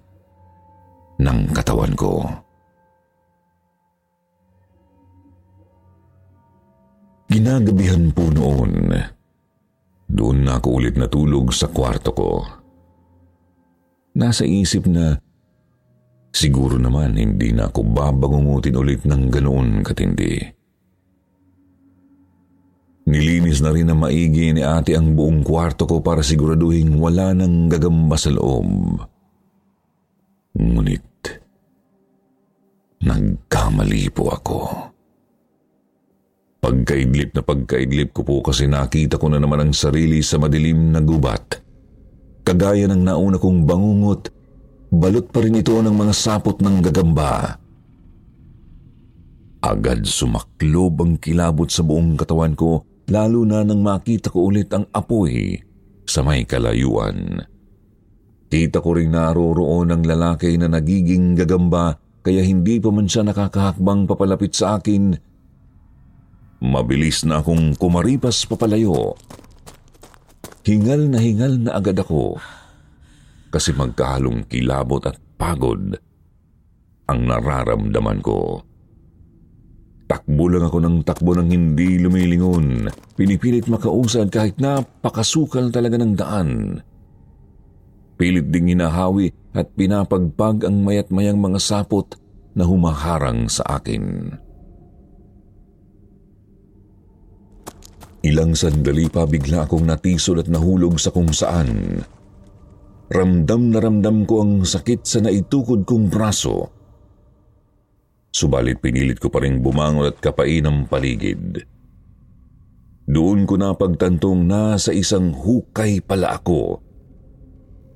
ng 1.23 1.40
katawan 1.55 1.94
ko. 1.94 2.27
Ginagabihan 7.29 8.09
po 8.17 8.33
noon. 8.33 8.88
Doon 10.09 10.38
na 10.49 10.57
ako 10.57 10.81
ulit 10.81 10.97
natulog 10.97 11.53
sa 11.53 11.69
kwarto 11.69 12.17
ko. 12.17 12.41
Nasa 14.17 14.49
isip 14.49 14.88
na 14.88 15.12
siguro 16.33 16.81
naman 16.81 17.21
hindi 17.21 17.53
na 17.53 17.69
ako 17.69 17.85
babangungutin 17.85 18.81
ulit 18.81 19.05
ng 19.05 19.29
ganoon 19.29 19.85
katindi. 19.85 20.41
Nilinis 23.09 23.61
na 23.61 23.77
rin 23.77 23.88
na 23.88 23.97
maigi 23.97 24.53
ni 24.57 24.64
ate 24.64 24.97
ang 24.97 25.12
buong 25.12 25.45
kwarto 25.45 25.85
ko 25.85 26.01
para 26.01 26.25
siguraduhin 26.25 26.97
wala 26.97 27.37
nang 27.37 27.69
gagamba 27.69 28.17
sa 28.17 28.33
loob. 28.33 29.01
Ngunit, 30.57 31.09
nagkamali 33.05 34.12
po 34.12 34.33
ako. 34.33 34.59
Pagkaidlip 36.69 37.33
na 37.33 37.41
pagkaidlip 37.41 38.13
ko 38.13 38.29
po 38.29 38.45
kasi 38.45 38.69
nakita 38.69 39.17
ko 39.17 39.33
na 39.33 39.41
naman 39.41 39.65
ang 39.65 39.73
sarili 39.73 40.21
sa 40.21 40.37
madilim 40.37 40.93
na 40.93 41.01
gubat. 41.01 41.65
Kagaya 42.45 42.85
ng 42.85 43.09
nauna 43.09 43.41
kong 43.41 43.65
bangungot, 43.65 44.29
balot 44.93 45.33
pa 45.33 45.41
rin 45.41 45.65
ito 45.65 45.73
ng 45.81 45.97
mga 45.97 46.13
sapot 46.13 46.61
ng 46.61 46.85
gagamba. 46.85 47.57
Agad 49.65 50.05
sumaklob 50.05 50.95
ang 51.01 51.17
kilabot 51.17 51.73
sa 51.73 51.81
buong 51.81 52.21
katawan 52.21 52.53
ko, 52.53 52.85
lalo 53.09 53.49
na 53.49 53.65
nang 53.65 53.81
makita 53.81 54.29
ko 54.29 54.53
ulit 54.53 54.69
ang 54.69 54.93
apoy 54.93 55.57
sa 56.05 56.21
may 56.21 56.45
kalayuan. 56.45 57.49
Kita 58.53 58.85
ko 58.85 58.93
rin 58.93 59.17
naroroon 59.17 59.89
ang 59.89 60.05
lalaki 60.05 60.61
na 60.61 60.69
nagiging 60.69 61.33
gagamba 61.33 61.97
kaya 62.21 62.45
hindi 62.45 62.77
pa 62.77 62.93
man 62.93 63.09
siya 63.09 63.25
nakakahakbang 63.25 64.05
papalapit 64.05 64.53
sa 64.53 64.77
akin 64.77 65.28
Mabilis 66.59 67.23
na 67.23 67.38
akong 67.38 67.79
kumaripas 67.79 68.42
papalayo. 68.51 69.14
Hingal 70.66 71.07
na 71.07 71.23
hingal 71.23 71.55
na 71.55 71.79
agad 71.79 71.97
ako 72.03 72.37
kasi 73.49 73.73
magkahalong 73.73 74.44
kilabot 74.44 75.01
at 75.09 75.16
pagod 75.40 75.97
ang 77.09 77.21
nararamdaman 77.25 78.21
ko. 78.21 78.61
Takbo 80.09 80.44
lang 80.49 80.64
ako 80.64 80.79
ng 80.81 80.97
takbo 81.05 81.37
ng 81.37 81.49
hindi 81.53 82.01
lumilingon. 82.01 82.88
Pinipilit 83.16 83.68
makausad 83.68 84.33
kahit 84.33 84.57
napakasukal 84.57 85.68
talaga 85.68 86.01
ng 86.01 86.12
daan. 86.16 86.51
Pilit 88.18 88.49
ding 88.51 88.73
hinahawi 88.73 89.31
at 89.53 89.68
pinapagpag 89.79 90.66
ang 90.66 90.83
mayat 90.83 91.12
mayang 91.12 91.38
mga 91.38 91.61
sapot 91.61 92.09
na 92.57 92.66
humaharang 92.66 93.47
sa 93.47 93.79
akin. 93.79 94.33
Ilang 98.29 98.53
sandali 98.53 99.09
pa 99.09 99.25
bigla 99.25 99.64
akong 99.64 99.88
natisol 99.88 100.45
at 100.45 100.53
nahulog 100.53 101.01
sa 101.01 101.09
kung 101.09 101.33
saan. 101.33 102.05
Ramdam 103.09 103.73
na 103.73 103.81
ramdam 103.81 104.29
ko 104.29 104.45
ang 104.45 104.69
sakit 104.69 105.01
sa 105.09 105.25
naitukod 105.25 105.88
kong 105.88 106.12
braso. 106.12 106.69
Subalit 108.29 108.85
pinilit 108.85 109.17
ko 109.17 109.33
pa 109.33 109.41
rin 109.41 109.64
bumangon 109.64 110.12
at 110.12 110.21
kapain 110.21 110.69
ang 110.69 110.85
paligid. 110.85 111.64
Doon 113.09 113.49
ko 113.49 113.57
napagtantong 113.57 114.45
nasa 114.45 114.93
isang 114.93 115.33
hukay 115.33 116.05
pala 116.05 116.37
ako. 116.37 116.85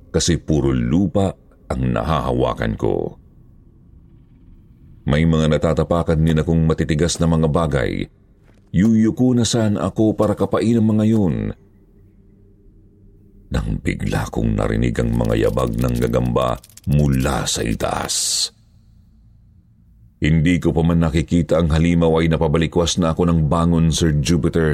Kasi 0.09 0.41
puro 0.41 0.73
lupa 0.73 1.29
ang 1.69 1.93
nahahawakan 1.93 2.73
ko. 2.73 3.21
May 5.05 5.29
mga 5.29 5.53
natatapakan 5.53 6.17
din 6.17 6.41
akong 6.41 6.65
matitigas 6.65 7.21
na 7.21 7.29
mga 7.29 7.53
bagay 7.53 8.09
Yuyuko 8.73 9.37
na 9.37 9.45
sana 9.45 9.85
ako 9.85 10.17
para 10.17 10.33
kapain 10.33 10.81
ang 10.81 10.97
mga 10.97 11.05
yun. 11.05 11.53
Nang 13.53 13.77
bigla 13.85 14.25
kong 14.33 14.57
narinig 14.57 14.97
ang 14.97 15.13
mga 15.13 15.45
yabag 15.45 15.77
ng 15.77 15.95
gagamba 16.01 16.57
mula 16.89 17.45
sa 17.45 17.61
itaas. 17.61 18.49
Hindi 20.17 20.57
ko 20.57 20.73
pa 20.73 20.81
man 20.81 21.05
nakikita 21.05 21.61
ang 21.61 21.69
halimaw 21.69 22.17
ay 22.17 22.33
napabalikwas 22.33 22.97
na 22.97 23.13
ako 23.13 23.29
ng 23.29 23.39
bangon, 23.45 23.93
Sir 23.93 24.17
Jupiter, 24.17 24.73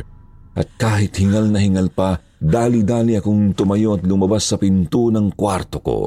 at 0.56 0.70
kahit 0.80 1.20
hingal 1.20 1.52
na 1.52 1.60
hingal 1.60 1.92
pa, 1.92 2.24
dali-dali 2.40 3.20
akong 3.20 3.52
tumayo 3.52 4.00
at 4.00 4.08
lumabas 4.08 4.48
sa 4.48 4.56
pinto 4.56 5.12
ng 5.12 5.36
kwarto 5.36 5.84
ko. 5.84 6.00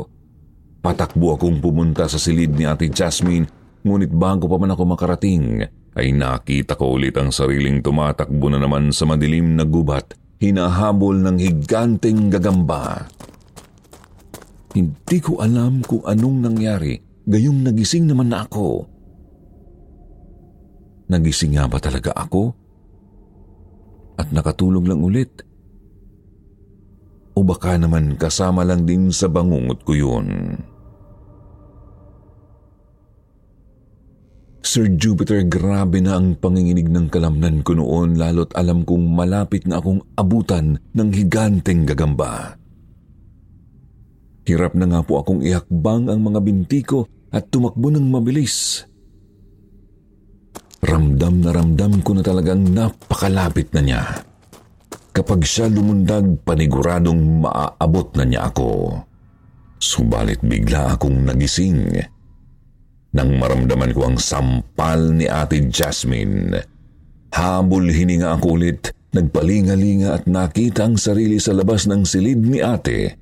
Patakbo 0.81 1.37
akong 1.37 1.61
pumunta 1.61 2.09
sa 2.09 2.17
silid 2.17 2.57
ni 2.57 2.65
Ate 2.65 2.89
Jasmine, 2.89 3.45
ngunit 3.85 4.15
bago 4.15 4.49
pa 4.49 4.57
man 4.57 4.73
ako 4.73 4.83
makarating, 4.97 5.61
ay 5.93 6.17
nakita 6.17 6.77
ko 6.77 6.97
ulit 6.97 7.17
ang 7.21 7.29
sariling 7.29 7.85
tumatakbo 7.85 8.49
na 8.49 8.57
naman 8.57 8.95
sa 8.95 9.05
madilim 9.05 9.57
na 9.57 9.69
gubat, 9.69 10.17
hinahabol 10.41 11.21
ng 11.21 11.37
higanteng 11.37 12.33
gagamba. 12.33 13.07
Hindi 14.73 15.19
ko 15.21 15.45
alam 15.45 15.85
kung 15.85 16.01
anong 16.09 16.49
nangyari, 16.49 16.97
gayong 17.29 17.61
nagising 17.61 18.09
naman 18.09 18.33
na 18.33 18.49
ako. 18.49 18.89
Nagising 21.13 21.61
nga 21.61 21.69
ba 21.69 21.77
talaga 21.77 22.17
ako? 22.17 22.57
At 24.17 24.33
nakatulog 24.33 24.89
lang 24.89 25.05
ulit? 25.05 25.45
O 27.37 27.45
baka 27.45 27.77
naman 27.77 28.17
kasama 28.17 28.65
lang 28.65 28.89
din 28.89 29.13
sa 29.13 29.29
bangungot 29.29 29.85
ko 29.85 29.93
yun? 29.93 30.57
Sir 34.62 34.94
Jupiter, 34.94 35.42
grabe 35.42 35.98
na 35.98 36.22
ang 36.22 36.38
panginginig 36.38 36.87
ng 36.87 37.11
kalamnan 37.11 37.66
ko 37.66 37.75
noon 37.75 38.14
lalo't 38.14 38.55
alam 38.55 38.87
kong 38.87 39.11
malapit 39.11 39.66
na 39.66 39.83
akong 39.83 39.98
abutan 40.14 40.79
ng 40.94 41.09
higanteng 41.11 41.83
gagamba. 41.83 42.55
Hirap 44.46 44.79
na 44.79 44.87
nga 44.87 45.01
po 45.03 45.18
akong 45.18 45.42
ihakbang 45.42 46.07
ang 46.07 46.22
mga 46.22 46.40
binti 46.46 46.79
ko 46.87 47.11
at 47.35 47.51
tumakbo 47.51 47.90
ng 47.90 48.07
mabilis. 48.07 48.87
Ramdam 50.83 51.42
na 51.42 51.51
ramdam 51.51 51.98
ko 52.03 52.14
na 52.14 52.22
talagang 52.22 52.62
napakalapit 52.62 53.70
na 53.75 53.83
niya. 53.83 54.03
Kapag 55.11 55.42
siya 55.42 55.66
lumundag, 55.70 56.42
paniguradong 56.46 57.42
maaabot 57.42 58.14
na 58.14 58.25
niya 58.27 58.46
ako. 58.46 58.94
Subalit 59.83 60.38
bigla 60.42 60.94
akong 60.94 61.27
nagising 61.27 61.98
nang 63.12 63.37
maramdaman 63.37 63.92
ko 63.92 64.09
ang 64.09 64.16
sampal 64.16 65.12
ni 65.12 65.29
Ate 65.29 65.61
Jasmine. 65.68 66.57
Habol 67.33 67.88
hininga 67.92 68.37
ako 68.37 68.61
ulit, 68.61 68.92
nagpalingalinga 69.12 70.16
at 70.16 70.25
nakita 70.29 70.88
ang 70.88 70.96
sarili 71.01 71.40
sa 71.40 71.57
labas 71.57 71.88
ng 71.88 72.05
silid 72.05 72.40
ni 72.44 72.61
ate. 72.61 73.16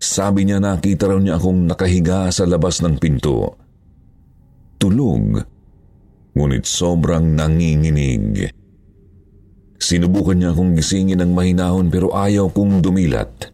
Sabi 0.00 0.48
niya 0.48 0.60
nakita 0.60 1.08
raw 1.08 1.20
niya 1.20 1.40
akong 1.40 1.68
nakahiga 1.68 2.28
sa 2.32 2.44
labas 2.48 2.80
ng 2.84 2.96
pinto. 3.00 3.56
Tulog, 4.80 5.40
ngunit 6.36 6.64
sobrang 6.64 7.36
nanginginig. 7.36 8.48
Sinubukan 9.80 10.36
niya 10.36 10.52
akong 10.52 10.76
gisingin 10.76 11.20
ng 11.20 11.32
mahinahon 11.32 11.88
pero 11.88 12.12
ayaw 12.12 12.48
kong 12.52 12.84
dumilat. 12.84 13.52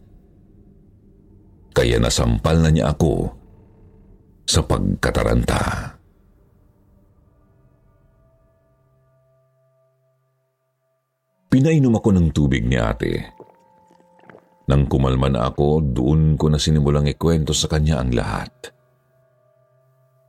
Kaya 1.71 1.99
nasampal 1.99 2.59
na 2.59 2.71
niya 2.71 2.91
ako 2.91 3.36
sa 4.47 4.63
pagkataranta. 4.63 5.93
Pinainom 11.51 11.99
ako 11.99 12.09
ng 12.15 12.27
tubig 12.31 12.63
ni 12.63 12.79
ate. 12.79 13.35
Nang 14.67 14.87
kumalma 14.87 15.31
na 15.31 15.47
ako, 15.47 15.79
doon 15.79 16.35
ko 16.35 16.51
na 16.51 16.59
sinimulang 16.59 17.07
ikwento 17.07 17.55
sa 17.55 17.71
kanya 17.71 18.03
ang 18.03 18.11
lahat. 18.11 18.51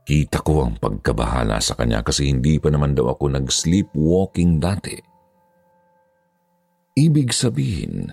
Kita 0.07 0.41
ko 0.41 0.63
ang 0.65 0.79
pagkabahala 0.79 1.59
sa 1.59 1.75
kanya 1.75 2.01
kasi 2.01 2.31
hindi 2.31 2.57
pa 2.57 2.71
naman 2.71 2.95
daw 2.95 3.13
ako 3.13 3.35
nag-sleepwalking 3.35 4.57
dati. 4.57 4.95
Ibig 6.97 7.29
sabihin, 7.29 8.09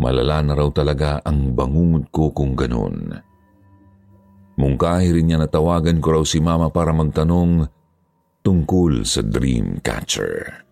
malala 0.00 0.42
na 0.42 0.52
raw 0.58 0.68
talaga 0.74 1.22
ang 1.22 1.54
bangungot 1.54 2.10
ko 2.10 2.32
kung 2.34 2.56
ganun. 2.58 3.27
Mungkahi 4.58 5.14
rin 5.14 5.30
niya 5.30 5.38
natawagan 5.38 6.02
ko 6.02 6.18
raw 6.18 6.24
si 6.26 6.42
mama 6.42 6.66
para 6.68 6.90
magtanong 6.90 7.70
tungkol 8.42 9.06
sa 9.06 9.22
dream 9.22 9.78
catcher. 9.78 10.66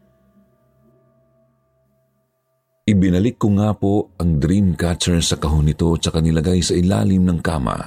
Ibinalik 2.86 3.38
ko 3.38 3.54
nga 3.58 3.74
po 3.74 4.10
ang 4.18 4.42
dream 4.42 4.74
catcher 4.74 5.22
sa 5.22 5.38
kahon 5.38 5.70
nito 5.70 5.94
at 5.94 6.14
nilagay 6.18 6.62
sa 6.62 6.74
ilalim 6.74 7.26
ng 7.26 7.38
kama. 7.42 7.78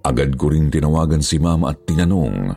Agad 0.00 0.32
ko 0.40 0.48
rin 0.48 0.72
tinawagan 0.72 1.20
si 1.20 1.36
mama 1.36 1.72
at 1.72 1.84
tinanong 1.84 2.56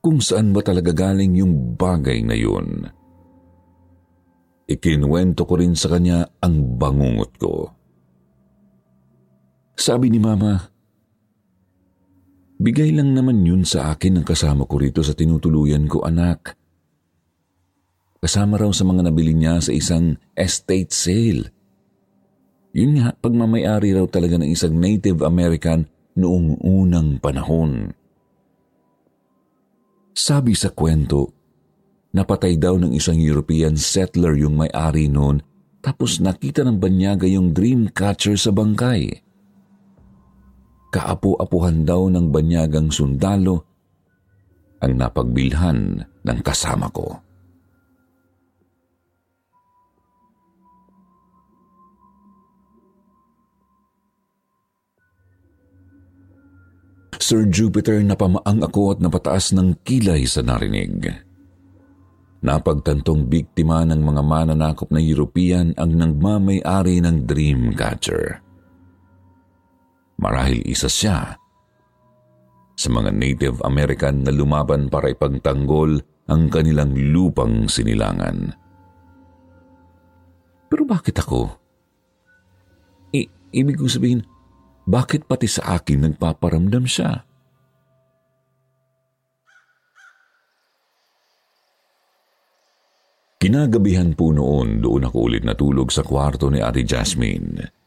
kung 0.00 0.18
saan 0.22 0.54
ba 0.56 0.64
talaga 0.64 0.96
galing 0.96 1.36
yung 1.36 1.76
bagay 1.76 2.24
na 2.24 2.32
yun. 2.38 2.88
ikinwento 4.70 5.42
ko 5.50 5.58
rin 5.58 5.74
sa 5.74 5.90
kanya 5.90 6.30
ang 6.38 6.78
bangungot 6.78 7.34
ko. 7.42 7.74
Sabi 9.80 10.12
ni 10.12 10.20
Mama, 10.20 10.60
Bigay 12.60 12.92
lang 12.92 13.16
naman 13.16 13.40
yun 13.48 13.64
sa 13.64 13.96
akin 13.96 14.20
ng 14.20 14.26
kasama 14.28 14.68
ko 14.68 14.76
rito 14.76 15.00
sa 15.00 15.16
tinutuluyan 15.16 15.88
ko 15.88 16.04
anak. 16.04 16.52
Kasama 18.20 18.60
raw 18.60 18.68
sa 18.76 18.84
mga 18.84 19.08
nabili 19.08 19.32
niya 19.32 19.64
sa 19.64 19.72
isang 19.72 20.20
estate 20.36 20.92
sale. 20.92 21.48
Yun 22.76 23.00
nga, 23.00 23.16
pagmamayari 23.16 23.96
raw 23.96 24.04
talaga 24.04 24.36
ng 24.36 24.52
isang 24.52 24.76
Native 24.76 25.24
American 25.24 25.88
noong 26.20 26.60
unang 26.60 27.16
panahon. 27.16 27.96
Sabi 30.12 30.52
sa 30.52 30.68
kwento, 30.76 31.32
napatay 32.12 32.60
daw 32.60 32.76
ng 32.76 32.92
isang 32.92 33.16
European 33.16 33.80
settler 33.80 34.36
yung 34.36 34.60
may-ari 34.60 35.08
noon 35.08 35.40
tapos 35.80 36.20
nakita 36.20 36.60
ng 36.68 36.76
banyaga 36.76 37.24
yung 37.24 37.56
dream 37.56 37.88
catcher 37.88 38.36
sa 38.36 38.52
bangkay 38.52 39.29
kaapu-apuhan 40.90 41.86
daw 41.86 42.10
ng 42.10 42.34
banyagang 42.34 42.90
sundalo 42.90 43.64
ang 44.82 44.98
napagbilhan 44.98 46.02
ng 46.02 46.38
kasama 46.42 46.90
ko. 46.90 47.22
Sir 57.20 57.46
Jupiter 57.46 58.02
napamaang 58.02 58.64
ako 58.64 58.96
at 58.96 58.98
napataas 58.98 59.54
ng 59.54 59.86
kilay 59.86 60.26
sa 60.26 60.42
narinig. 60.42 61.14
Napagtantong 62.40 63.28
biktima 63.28 63.84
ng 63.84 64.00
mga 64.00 64.22
mananakop 64.24 64.88
na 64.88 64.98
European 64.98 65.76
ang 65.76 65.94
nagmamay-ari 65.94 67.04
ng 67.04 67.28
Dreamcatcher. 67.28 68.49
Marahil 70.20 70.60
isa 70.68 70.86
siya 70.86 71.40
sa 72.76 72.88
mga 72.92 73.10
Native 73.12 73.58
American 73.64 74.24
na 74.24 74.32
lumaban 74.32 74.92
para 74.92 75.08
ipagtanggol 75.08 76.00
ang 76.28 76.52
kanilang 76.52 76.92
lupang 76.92 77.68
sinilangan. 77.68 78.52
Pero 80.68 80.82
bakit 80.84 81.16
ako? 81.16 81.56
I- 83.16 83.32
ibig 83.52 83.80
kong 83.80 83.90
sabihin, 83.90 84.22
bakit 84.84 85.24
pati 85.24 85.48
sa 85.48 85.80
akin 85.80 86.08
nagpaparamdam 86.08 86.84
siya? 86.84 87.24
Kinagabihan 93.40 94.12
po 94.12 94.36
noon 94.36 94.84
doon 94.84 95.08
ako 95.08 95.32
ulit 95.32 95.48
natulog 95.48 95.88
sa 95.88 96.04
kwarto 96.04 96.52
ni 96.52 96.60
Ate 96.60 96.84
Jasmine. 96.84 97.79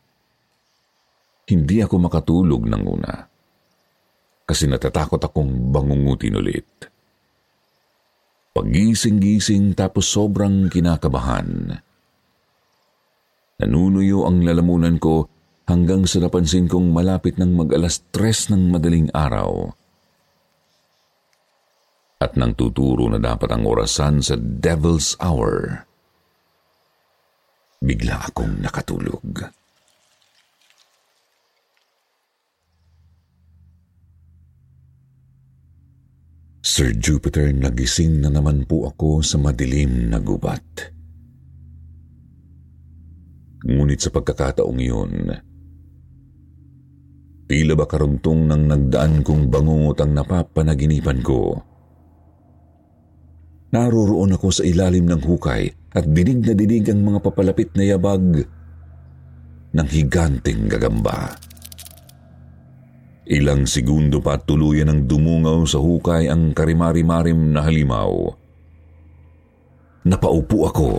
Hindi 1.43 1.83
ako 1.83 1.95
makatulog 2.07 2.63
ng 2.63 2.83
una. 2.87 3.13
Kasi 4.43 4.67
natatakot 4.67 5.19
akong 5.19 5.71
bangungutin 5.71 6.39
ulit. 6.39 6.67
Pagising-gising 8.53 9.75
tapos 9.75 10.07
sobrang 10.07 10.69
kinakabahan. 10.69 11.79
Nanunuyo 13.59 14.27
ang 14.27 14.45
lalamunan 14.45 14.99
ko 14.99 15.27
hanggang 15.67 16.03
sa 16.03 16.19
napansin 16.23 16.67
kong 16.67 16.91
malapit 16.91 17.39
ng 17.39 17.55
mag-alas 17.55 18.03
tres 18.11 18.51
ng 18.51 18.71
madaling 18.71 19.09
araw. 19.15 19.71
At 22.23 22.39
nang 22.39 22.55
tuturo 22.55 23.11
na 23.11 23.19
dapat 23.19 23.51
ang 23.51 23.67
orasan 23.67 24.23
sa 24.23 24.39
Devil's 24.39 25.19
Hour, 25.19 25.83
bigla 27.83 28.31
akong 28.31 28.63
nakatulog. 28.63 29.62
Sir 36.73 36.89
Jupiter, 36.97 37.53
nagising 37.53 38.25
na 38.25 38.33
naman 38.33 38.65
po 38.65 38.89
ako 38.89 39.21
sa 39.21 39.37
madilim 39.37 40.09
na 40.09 40.17
gubat. 40.17 40.89
Ngunit 43.61 44.01
sa 44.01 44.09
pagkakataong 44.09 44.81
iyon, 44.81 45.37
tila 47.45 47.77
ba 47.77 47.85
karugtong 47.85 48.49
ng 48.49 48.63
nagdaan 48.65 49.21
kong 49.21 49.53
bangungot 49.53 50.01
ang 50.01 50.17
napapanaginipan 50.17 51.21
ko. 51.21 51.61
Naroroon 53.69 54.33
ako 54.33 54.49
sa 54.49 54.65
ilalim 54.65 55.05
ng 55.05 55.21
hukay 55.21 55.69
at 55.93 56.09
dinig 56.09 56.41
na 56.41 56.57
dinig 56.57 56.89
ang 56.89 57.05
mga 57.05 57.21
papalapit 57.21 57.69
na 57.77 57.85
yabag 57.85 58.49
ng 59.77 59.87
higanteng 59.93 60.65
gagamba. 60.65 61.37
Ilang 63.23 63.63
segundo 63.63 64.19
pa 64.19 64.35
tuluyan 64.35 64.91
ang 64.91 65.07
dumungaw 65.07 65.63
sa 65.63 65.79
hukay 65.79 66.27
ang 66.27 66.51
karimari-marim 66.51 67.55
na 67.55 67.63
halimaw. 67.63 68.11
Napaupo 70.03 70.67
ako. 70.67 70.91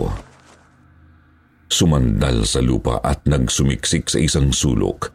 Sumandal 1.69 2.49
sa 2.49 2.65
lupa 2.65 2.97
at 3.05 3.29
nagsumiksik 3.29 4.09
sa 4.09 4.17
isang 4.17 4.49
sulok. 4.49 5.13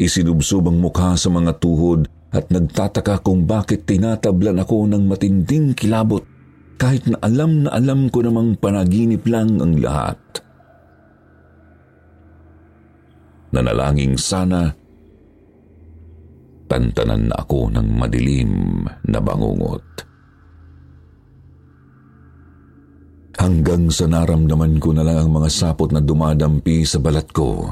Isinubsob 0.00 0.72
ang 0.72 0.80
mukha 0.80 1.20
sa 1.20 1.28
mga 1.28 1.60
tuhod 1.60 2.08
at 2.32 2.48
nagtataka 2.48 3.20
kung 3.20 3.44
bakit 3.44 3.84
tinatablan 3.84 4.56
ako 4.56 4.88
ng 4.88 5.04
matinding 5.04 5.76
kilabot 5.76 6.24
kahit 6.80 7.04
na 7.04 7.20
alam 7.20 7.68
na 7.68 7.76
alam 7.76 8.08
ko 8.08 8.24
namang 8.24 8.56
panaginip 8.56 9.28
lang 9.28 9.60
ang 9.60 9.76
lahat. 9.76 10.16
Nanalangin 13.52 14.16
sana 14.16 14.72
tantanan 16.72 17.28
na 17.28 17.36
ako 17.36 17.68
ng 17.68 17.88
madilim 18.00 18.80
na 19.04 19.20
bangungot. 19.20 19.84
Hanggang 23.36 23.92
sa 23.92 24.08
naramdaman 24.08 24.80
ko 24.80 24.96
na 24.96 25.04
lang 25.04 25.20
ang 25.20 25.30
mga 25.36 25.52
sapot 25.52 25.92
na 25.92 26.00
dumadampi 26.00 26.88
sa 26.88 26.96
balat 26.96 27.28
ko. 27.28 27.68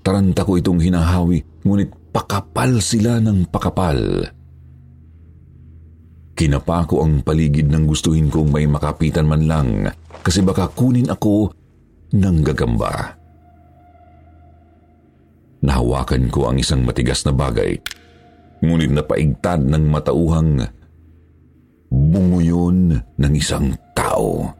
Taranta 0.00 0.46
ko 0.46 0.56
itong 0.56 0.80
hinahawi, 0.80 1.44
ngunit 1.66 1.92
pakapal 2.14 2.80
sila 2.80 3.20
ng 3.20 3.52
pakapal. 3.52 4.32
Kinapa 6.36 6.84
ko 6.88 7.04
ang 7.04 7.20
paligid 7.20 7.68
ng 7.68 7.84
gustuhin 7.88 8.32
kong 8.32 8.52
may 8.52 8.68
makapitan 8.68 9.28
man 9.28 9.44
lang 9.48 9.68
kasi 10.20 10.44
baka 10.44 10.68
kunin 10.68 11.08
ako 11.08 11.52
ng 12.12 12.36
gagamba. 12.44 13.25
Nahawakan 15.66 16.30
ko 16.30 16.46
ang 16.46 16.62
isang 16.62 16.86
matigas 16.86 17.26
na 17.26 17.34
bagay, 17.34 17.74
ngunit 18.62 18.94
napaigtad 18.94 19.66
ng 19.66 19.90
matauhang 19.90 20.62
bunguyon 21.90 22.94
ng 22.94 23.32
isang 23.34 23.74
tao. 23.90 24.54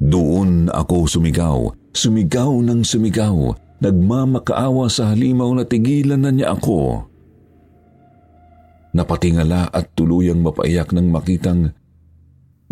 Doon 0.00 0.72
ako 0.72 1.04
sumigaw, 1.04 1.76
sumigaw 1.92 2.56
ng 2.64 2.80
sumigaw, 2.80 3.52
nagmamakaawa 3.84 4.88
sa 4.88 5.12
halimaw 5.12 5.52
na 5.52 5.68
tigilan 5.68 6.24
na 6.24 6.32
niya 6.32 6.56
ako. 6.56 7.04
Napatingala 8.96 9.68
at 9.68 9.92
tuluyang 9.92 10.40
mapaiyak 10.40 10.90
nang 10.96 11.12
makitang 11.12 11.76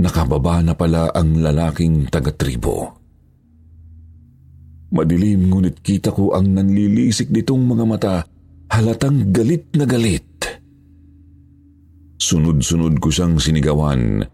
nakababa 0.00 0.64
na 0.64 0.72
pala 0.72 1.12
ang 1.12 1.36
lalaking 1.36 2.08
taga-tribo. 2.08 2.97
Madilim 4.88 5.52
ngunit 5.52 5.84
kita 5.84 6.08
ko 6.16 6.32
ang 6.32 6.56
nanlilisik 6.56 7.28
nitong 7.28 7.60
mga 7.60 7.84
mata, 7.84 8.16
halatang 8.72 9.28
galit 9.36 9.68
na 9.76 9.84
galit. 9.84 10.24
Sunod-sunod 12.18 12.96
ko 12.96 13.12
siyang 13.12 13.36
sinigawan. 13.36 14.24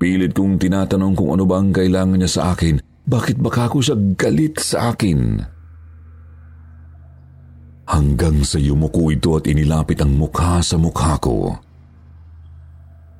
Pilit 0.00 0.32
kong 0.32 0.56
tinatanong 0.56 1.12
kung 1.12 1.36
ano 1.36 1.44
ba 1.44 1.60
ang 1.60 1.76
kailangan 1.76 2.16
niya 2.16 2.30
sa 2.32 2.42
akin. 2.56 2.80
Bakit 3.04 3.36
baka 3.38 3.68
ko 3.68 3.84
siya 3.84 3.96
galit 4.16 4.56
sa 4.56 4.96
akin? 4.96 5.44
Hanggang 7.90 8.40
sa 8.40 8.56
yumuko 8.56 9.12
ito 9.12 9.36
at 9.36 9.44
inilapit 9.44 10.00
ang 10.00 10.16
mukha 10.16 10.64
sa 10.64 10.80
mukha 10.80 11.20
ko. 11.20 11.52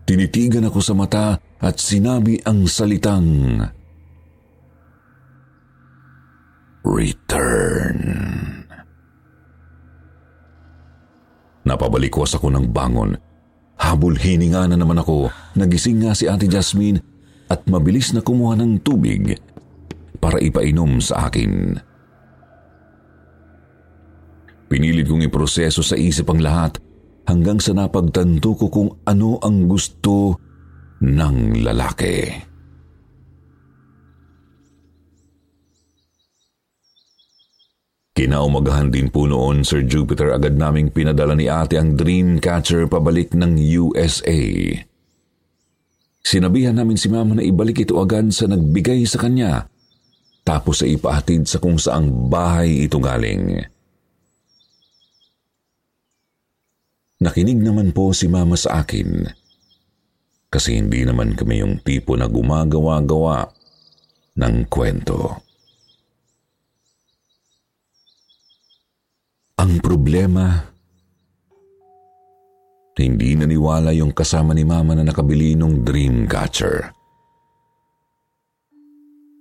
Tinitigan 0.08 0.66
ako 0.66 0.80
sa 0.80 0.94
mata 0.96 1.26
at 1.60 1.76
sinabi 1.76 2.40
ang 2.42 2.64
salitang, 2.66 3.60
Return. 6.84 7.98
Napabalikwas 11.68 12.32
ako 12.34 12.48
ng 12.50 12.72
bangon. 12.72 13.20
Habol 13.76 14.16
hininga 14.16 14.64
na 14.68 14.76
naman 14.80 15.00
ako. 15.00 15.28
Nagising 15.56 16.04
nga 16.04 16.16
si 16.16 16.24
Ate 16.24 16.48
Jasmine 16.48 17.00
at 17.52 17.68
mabilis 17.68 18.16
na 18.16 18.24
kumuha 18.24 18.56
ng 18.56 18.80
tubig 18.80 19.36
para 20.20 20.40
ipainom 20.40 21.00
sa 21.04 21.28
akin. 21.28 21.76
Pinilit 24.70 25.08
kong 25.10 25.26
iproseso 25.26 25.82
sa 25.82 25.98
isip 25.98 26.30
ang 26.30 26.40
lahat 26.40 26.78
hanggang 27.26 27.58
sa 27.58 27.74
napagtanto 27.74 28.54
ko 28.54 28.66
kung 28.70 28.90
ano 29.04 29.36
ang 29.42 29.66
gusto 29.66 30.38
ng 31.02 31.60
lalaki. 31.60 32.49
Kinaumagahan 38.20 38.92
din 38.92 39.08
po 39.08 39.24
noon, 39.24 39.64
Sir 39.64 39.80
Jupiter, 39.88 40.36
agad 40.36 40.52
naming 40.52 40.92
pinadala 40.92 41.32
ni 41.32 41.48
ate 41.48 41.80
ang 41.80 41.96
Dreamcatcher 41.96 42.84
pabalik 42.84 43.32
ng 43.32 43.56
USA. 43.80 44.36
Sinabihan 46.20 46.76
namin 46.76 47.00
si 47.00 47.08
mama 47.08 47.32
na 47.32 47.40
ibalik 47.40 47.80
ito 47.80 47.96
agad 47.96 48.28
sa 48.28 48.44
nagbigay 48.44 49.08
sa 49.08 49.24
kanya, 49.24 49.72
tapos 50.44 50.84
ay 50.84 51.00
ipahatid 51.00 51.48
sa 51.48 51.64
kung 51.64 51.80
saang 51.80 52.28
bahay 52.28 52.84
ito 52.84 53.00
galing. 53.00 53.64
Nakinig 57.24 57.64
naman 57.64 57.96
po 57.96 58.12
si 58.12 58.28
mama 58.28 58.60
sa 58.60 58.84
akin, 58.84 59.32
kasi 60.52 60.76
hindi 60.76 61.08
naman 61.08 61.40
kami 61.40 61.64
yung 61.64 61.80
tipo 61.80 62.20
na 62.20 62.28
gumagawa-gawa 62.28 63.48
ng 64.36 64.68
kwento. 64.68 65.49
Ang 69.60 69.76
problema, 69.84 70.56
hindi 72.96 73.36
naniwala 73.36 73.92
yung 73.92 74.16
kasama 74.16 74.56
ni 74.56 74.64
Mama 74.64 74.96
na 74.96 75.04
nakabili 75.04 75.52
ng 75.52 75.84
Dreamcatcher. 75.84 76.88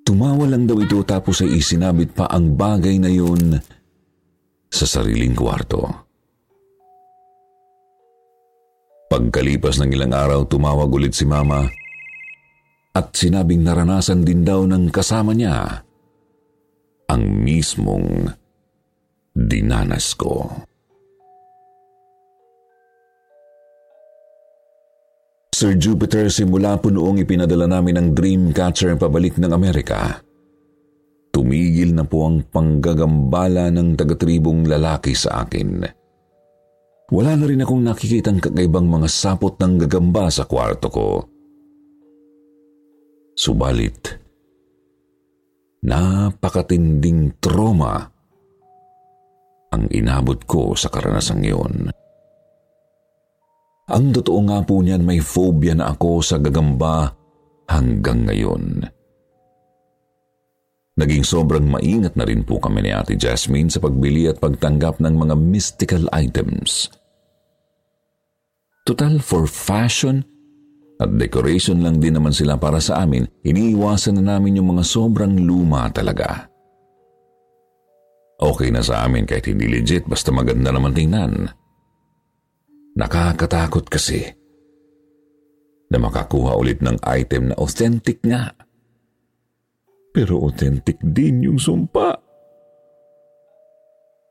Tumawa 0.03 0.43
lang 0.43 0.67
daw 0.67 0.75
ito 0.83 0.99
tapos 1.07 1.39
ay 1.39 1.63
isinabit 1.63 2.11
pa 2.11 2.27
ang 2.27 2.51
bagay 2.59 2.99
na 2.99 3.07
yun 3.07 3.63
sa 4.67 4.83
sariling 4.83 5.31
kwarto. 5.31 5.87
Pagkalipas 9.07 9.79
ng 9.79 9.95
ilang 9.95 10.11
araw, 10.11 10.43
tumawag 10.51 10.91
ulit 10.91 11.15
si 11.15 11.23
Mama 11.23 11.63
at 12.91 13.15
sinabing 13.15 13.63
naranasan 13.63 14.27
din 14.27 14.43
daw 14.43 14.67
ng 14.67 14.91
kasama 14.91 15.31
niya 15.31 15.87
ang 17.07 17.23
mismong 17.39 18.35
dinanas 19.35 20.13
ko. 20.17 20.65
Sir 25.59 25.75
Jupiter, 25.75 26.31
simula 26.31 26.79
po 26.79 26.87
noong 26.87 27.19
ipinadala 27.19 27.67
namin 27.67 27.99
ang 27.99 28.07
Dreamcatcher 28.15 28.95
pabalik 28.95 29.35
ng 29.35 29.51
Amerika, 29.51 30.23
tumigil 31.35 31.91
na 31.91 32.07
po 32.07 32.23
ang 32.31 32.47
panggagambala 32.47 33.67
ng 33.67 33.99
tagatribong 33.99 34.63
lalaki 34.63 35.11
sa 35.11 35.43
akin. 35.43 35.83
Wala 37.11 37.35
na 37.35 37.43
rin 37.43 37.59
akong 37.59 37.83
nakikitang 37.83 38.39
kakaibang 38.39 38.87
mga 38.87 39.11
sapot 39.11 39.59
ng 39.59 39.83
gagamba 39.83 40.31
sa 40.31 40.47
kwarto 40.47 40.87
ko. 40.87 41.07
Subalit, 43.35 44.15
napakatinding 45.83 47.35
trauma 47.43 48.18
ang 49.69 49.85
inabot 49.93 50.37
ko 50.49 50.73
sa 50.73 50.89
karanasang 50.89 51.45
iyon. 51.45 51.93
Ang 53.89 54.13
totoo 54.13 54.39
nga 54.45 54.61
po 54.61 54.85
niyan 54.85 55.01
may 55.01 55.17
phobia 55.17 55.73
na 55.73 55.89
ako 55.89 56.21
sa 56.21 56.37
gagamba 56.37 57.09
hanggang 57.65 58.25
ngayon. 58.29 58.85
Naging 60.99 61.23
sobrang 61.23 61.63
maingat 61.63 62.13
na 62.19 62.27
rin 62.27 62.43
po 62.43 62.59
kami 62.59 62.83
ni 62.85 62.91
Ate 62.91 63.15
Jasmine 63.15 63.71
sa 63.71 63.79
pagbili 63.79 64.27
at 64.27 64.37
pagtanggap 64.37 64.99
ng 64.99 65.15
mga 65.15 65.35
mystical 65.39 66.03
items. 66.11 66.91
Total 68.83 69.17
for 69.23 69.47
fashion 69.47 70.27
at 70.99 71.15
decoration 71.15 71.79
lang 71.79 72.03
din 72.03 72.19
naman 72.19 72.35
sila 72.35 72.59
para 72.59 72.83
sa 72.83 72.99
amin, 73.07 73.23
iniiwasan 73.47 74.19
na 74.19 74.35
namin 74.35 74.59
yung 74.59 74.75
mga 74.75 74.83
sobrang 74.83 75.31
luma 75.39 75.87
talaga. 75.95 76.51
Okay 78.39 78.71
na 78.71 78.79
sa 78.79 79.03
amin 79.03 79.27
kahit 79.27 79.51
hindi 79.51 79.67
legit 79.67 80.07
basta 80.07 80.31
maganda 80.31 80.71
naman 80.71 80.95
tingnan. 80.95 81.51
Nakakatakot 82.95 83.91
kasi 83.91 84.23
na 85.89 85.97
makakuha 85.99 86.55
ulit 86.55 86.79
ng 86.79 86.95
item 87.03 87.51
na 87.51 87.55
authentic 87.59 88.21
nga. 88.23 88.53
Pero 90.15 90.39
authentic 90.39 91.01
din 91.03 91.43
yung 91.43 91.59
sumpa. 91.59 92.15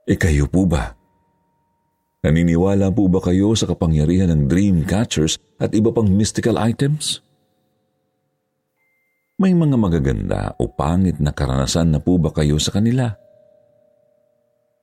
E 0.08 0.14
kayo 0.16 0.48
po 0.48 0.64
ba? 0.64 0.96
Naniniwala 2.24 2.90
po 2.90 3.06
ba 3.06 3.20
kayo 3.22 3.54
sa 3.54 3.68
kapangyarihan 3.68 4.32
ng 4.32 4.42
dream 4.50 4.82
catchers 4.88 5.38
at 5.60 5.76
iba 5.76 5.92
pang 5.92 6.08
mystical 6.08 6.58
items? 6.58 7.22
May 9.38 9.54
mga 9.54 9.78
magaganda 9.78 10.50
o 10.58 10.66
pangit 10.66 11.22
na 11.22 11.30
karanasan 11.30 11.94
na 11.94 12.02
po 12.02 12.18
ba 12.18 12.34
kayo 12.34 12.58
sa 12.58 12.74
kanila? 12.74 13.14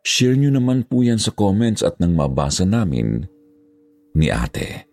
Share 0.06 0.38
nyo 0.38 0.54
naman 0.54 0.86
po 0.86 1.02
yan 1.02 1.18
sa 1.18 1.34
comments 1.34 1.82
at 1.82 1.98
nang 1.98 2.13
mabasa 2.13 2.62
namin 2.62 3.26
ni 4.13 4.30
ate. 4.30 4.86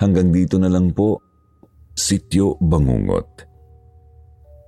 Hanggang 0.00 0.32
dito 0.32 0.56
na 0.56 0.72
lang 0.72 0.96
po, 0.96 1.20
Sityo 1.92 2.56
Bangungot. 2.56 3.44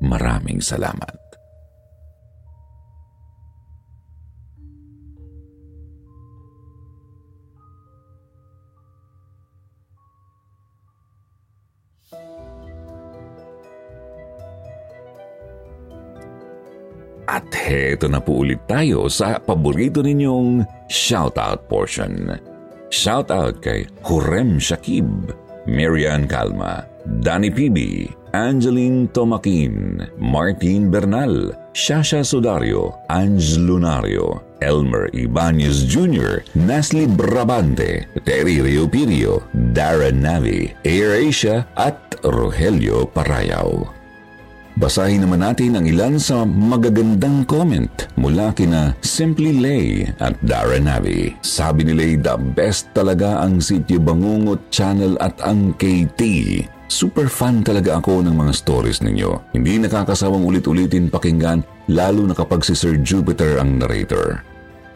Maraming 0.04 0.60
salamat. 0.60 1.27
At 17.48 17.64
heto 17.64 18.12
na 18.12 18.20
po 18.20 18.44
ulit 18.44 18.68
tayo 18.68 19.08
sa 19.08 19.40
paborito 19.40 20.04
ninyong 20.04 20.68
shoutout 20.84 21.64
portion. 21.64 22.36
Shoutout 22.92 23.64
kay 23.64 23.88
Hurem 24.04 24.60
Shakib, 24.60 25.32
Marian 25.64 26.28
Calma, 26.28 26.84
Danny 27.24 27.48
PB, 27.48 28.04
Angeline 28.36 29.08
Tomakin, 29.16 30.04
Martin 30.20 30.92
Bernal, 30.92 31.56
Shasha 31.72 32.20
Sudario, 32.20 33.00
Ange 33.08 33.56
Lunario, 33.56 34.44
Elmer 34.60 35.08
Ibanez 35.16 35.88
Jr., 35.88 36.44
Nasli 36.52 37.08
Brabante, 37.08 38.04
Terry 38.28 38.60
Rio 38.60 38.84
Pirio, 38.84 39.40
Darren 39.72 40.20
Navi, 40.20 40.76
Air 40.84 41.16
Asia 41.16 41.64
at 41.80 41.96
Rogelio 42.20 43.08
Parayaw. 43.08 43.97
Basahin 44.78 45.26
naman 45.26 45.42
natin 45.42 45.74
ang 45.74 45.90
ilan 45.90 46.22
sa 46.22 46.46
magagandang 46.46 47.42
comment 47.50 47.90
mula 48.14 48.54
kina 48.54 48.94
Simply 49.02 49.58
Lay 49.58 50.06
at 50.22 50.38
Darren 50.46 50.86
Navi. 50.86 51.34
Sabi 51.42 51.82
ni 51.82 51.98
Lay, 51.98 52.14
the 52.14 52.38
best 52.54 52.86
talaga 52.94 53.42
ang 53.42 53.58
Sityo 53.58 53.98
Bangungot 53.98 54.70
channel 54.70 55.18
at 55.18 55.34
ang 55.42 55.74
KT. 55.74 56.22
Super 56.86 57.26
fan 57.26 57.66
talaga 57.66 57.98
ako 57.98 58.22
ng 58.22 58.38
mga 58.38 58.54
stories 58.54 59.02
ninyo. 59.02 59.50
Hindi 59.50 59.82
nakakasawang 59.82 60.46
ulit-ulitin 60.46 61.10
pakinggan 61.10 61.66
lalo 61.90 62.30
na 62.30 62.38
kapag 62.38 62.62
si 62.62 62.78
Sir 62.78 63.02
Jupiter 63.02 63.58
ang 63.58 63.82
narrator. 63.82 64.46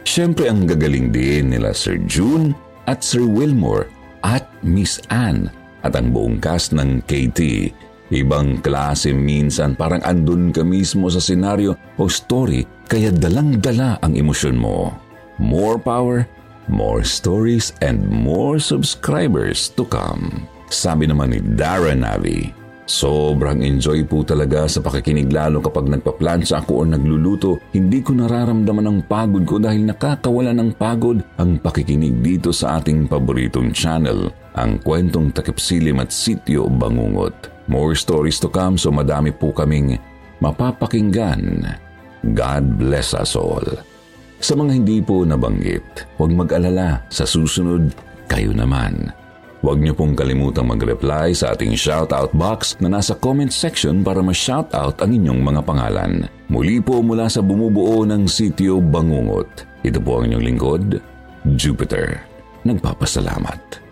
Siyempre 0.07 0.47
ang 0.47 0.63
gagaling 0.63 1.11
din 1.11 1.59
nila 1.59 1.75
Sir 1.75 1.99
June 2.07 2.55
at 2.87 3.03
Sir 3.03 3.27
Wilmore 3.27 3.91
at 4.23 4.47
Miss 4.63 5.03
Anne 5.11 5.51
at 5.83 5.99
ang 5.99 6.15
buong 6.15 6.39
cast 6.39 6.71
ng 6.71 7.03
KT 7.11 7.75
Ibang 8.13 8.61
klase 8.61 9.17
minsan 9.17 9.73
parang 9.73 10.05
andun 10.05 10.53
ka 10.53 10.61
mismo 10.61 11.09
sa 11.09 11.17
senaryo 11.17 11.73
o 11.97 12.13
story 12.13 12.69
kaya 12.85 13.09
dalang-dala 13.09 13.97
ang 14.05 14.13
emosyon 14.13 14.61
mo. 14.61 14.93
More 15.41 15.81
power, 15.81 16.29
more 16.69 17.01
stories, 17.09 17.73
and 17.81 18.05
more 18.05 18.61
subscribers 18.61 19.73
to 19.81 19.89
come. 19.89 20.45
Sabi 20.69 21.09
naman 21.09 21.33
ni 21.33 21.41
Darren 21.57 22.05
Navi, 22.05 22.53
Sobrang 22.83 23.63
enjoy 23.63 24.05
po 24.05 24.21
talaga 24.27 24.69
sa 24.69 24.83
pakikinig 24.83 25.33
lalo 25.33 25.63
kapag 25.65 25.89
nagpaplansya 25.89 26.61
ako 26.61 26.83
o 26.83 26.85
nagluluto. 26.85 27.51
Hindi 27.73 28.05
ko 28.05 28.13
nararamdaman 28.13 28.85
ang 28.85 29.01
pagod 29.09 29.47
ko 29.49 29.57
dahil 29.57 29.89
nakakawala 29.89 30.53
ng 30.53 30.77
pagod 30.77 31.23
ang 31.41 31.57
pakikinig 31.63 32.21
dito 32.21 32.53
sa 32.53 32.83
ating 32.83 33.09
paboritong 33.09 33.73
channel, 33.73 34.29
ang 34.59 34.77
kwentong 34.83 35.33
takipsilim 35.33 36.03
at 36.03 36.13
sityo 36.13 36.67
bangungot. 36.69 37.62
More 37.73 37.97
stories 37.97 38.37
to 38.45 38.53
come 38.53 38.77
so 38.77 38.93
madami 38.93 39.33
po 39.33 39.49
kaming 39.49 39.97
mapapakinggan. 40.45 41.73
God 42.37 42.65
bless 42.77 43.17
us 43.17 43.33
all. 43.33 43.65
Sa 44.45 44.53
mga 44.53 44.77
hindi 44.77 45.01
po 45.01 45.25
nabanggit, 45.25 46.05
huwag 46.21 46.37
mag-alala. 46.37 47.01
Sa 47.09 47.25
susunod, 47.25 47.97
kayo 48.29 48.53
naman. 48.53 49.09
Huwag 49.65 49.81
niyo 49.81 49.97
pong 49.97 50.13
kalimutang 50.13 50.69
mag-reply 50.69 51.33
sa 51.33 51.57
ating 51.57 51.73
shoutout 51.73 52.35
box 52.37 52.77
na 52.83 52.93
nasa 52.93 53.17
comment 53.17 53.49
section 53.49 54.05
para 54.05 54.21
ma-shoutout 54.21 55.01
ang 55.01 55.09
inyong 55.15 55.41
mga 55.41 55.61
pangalan. 55.65 56.29
Muli 56.53 56.77
po 56.83 57.01
mula 57.01 57.31
sa 57.33 57.41
bumubuo 57.41 58.05
ng 58.05 58.29
sitio 58.29 58.85
Bangungot. 58.85 59.65
Ito 59.81 59.97
po 60.03 60.21
ang 60.21 60.29
inyong 60.29 60.45
lingkod, 60.45 60.85
Jupiter. 61.57 62.21
Nagpapasalamat. 62.69 63.92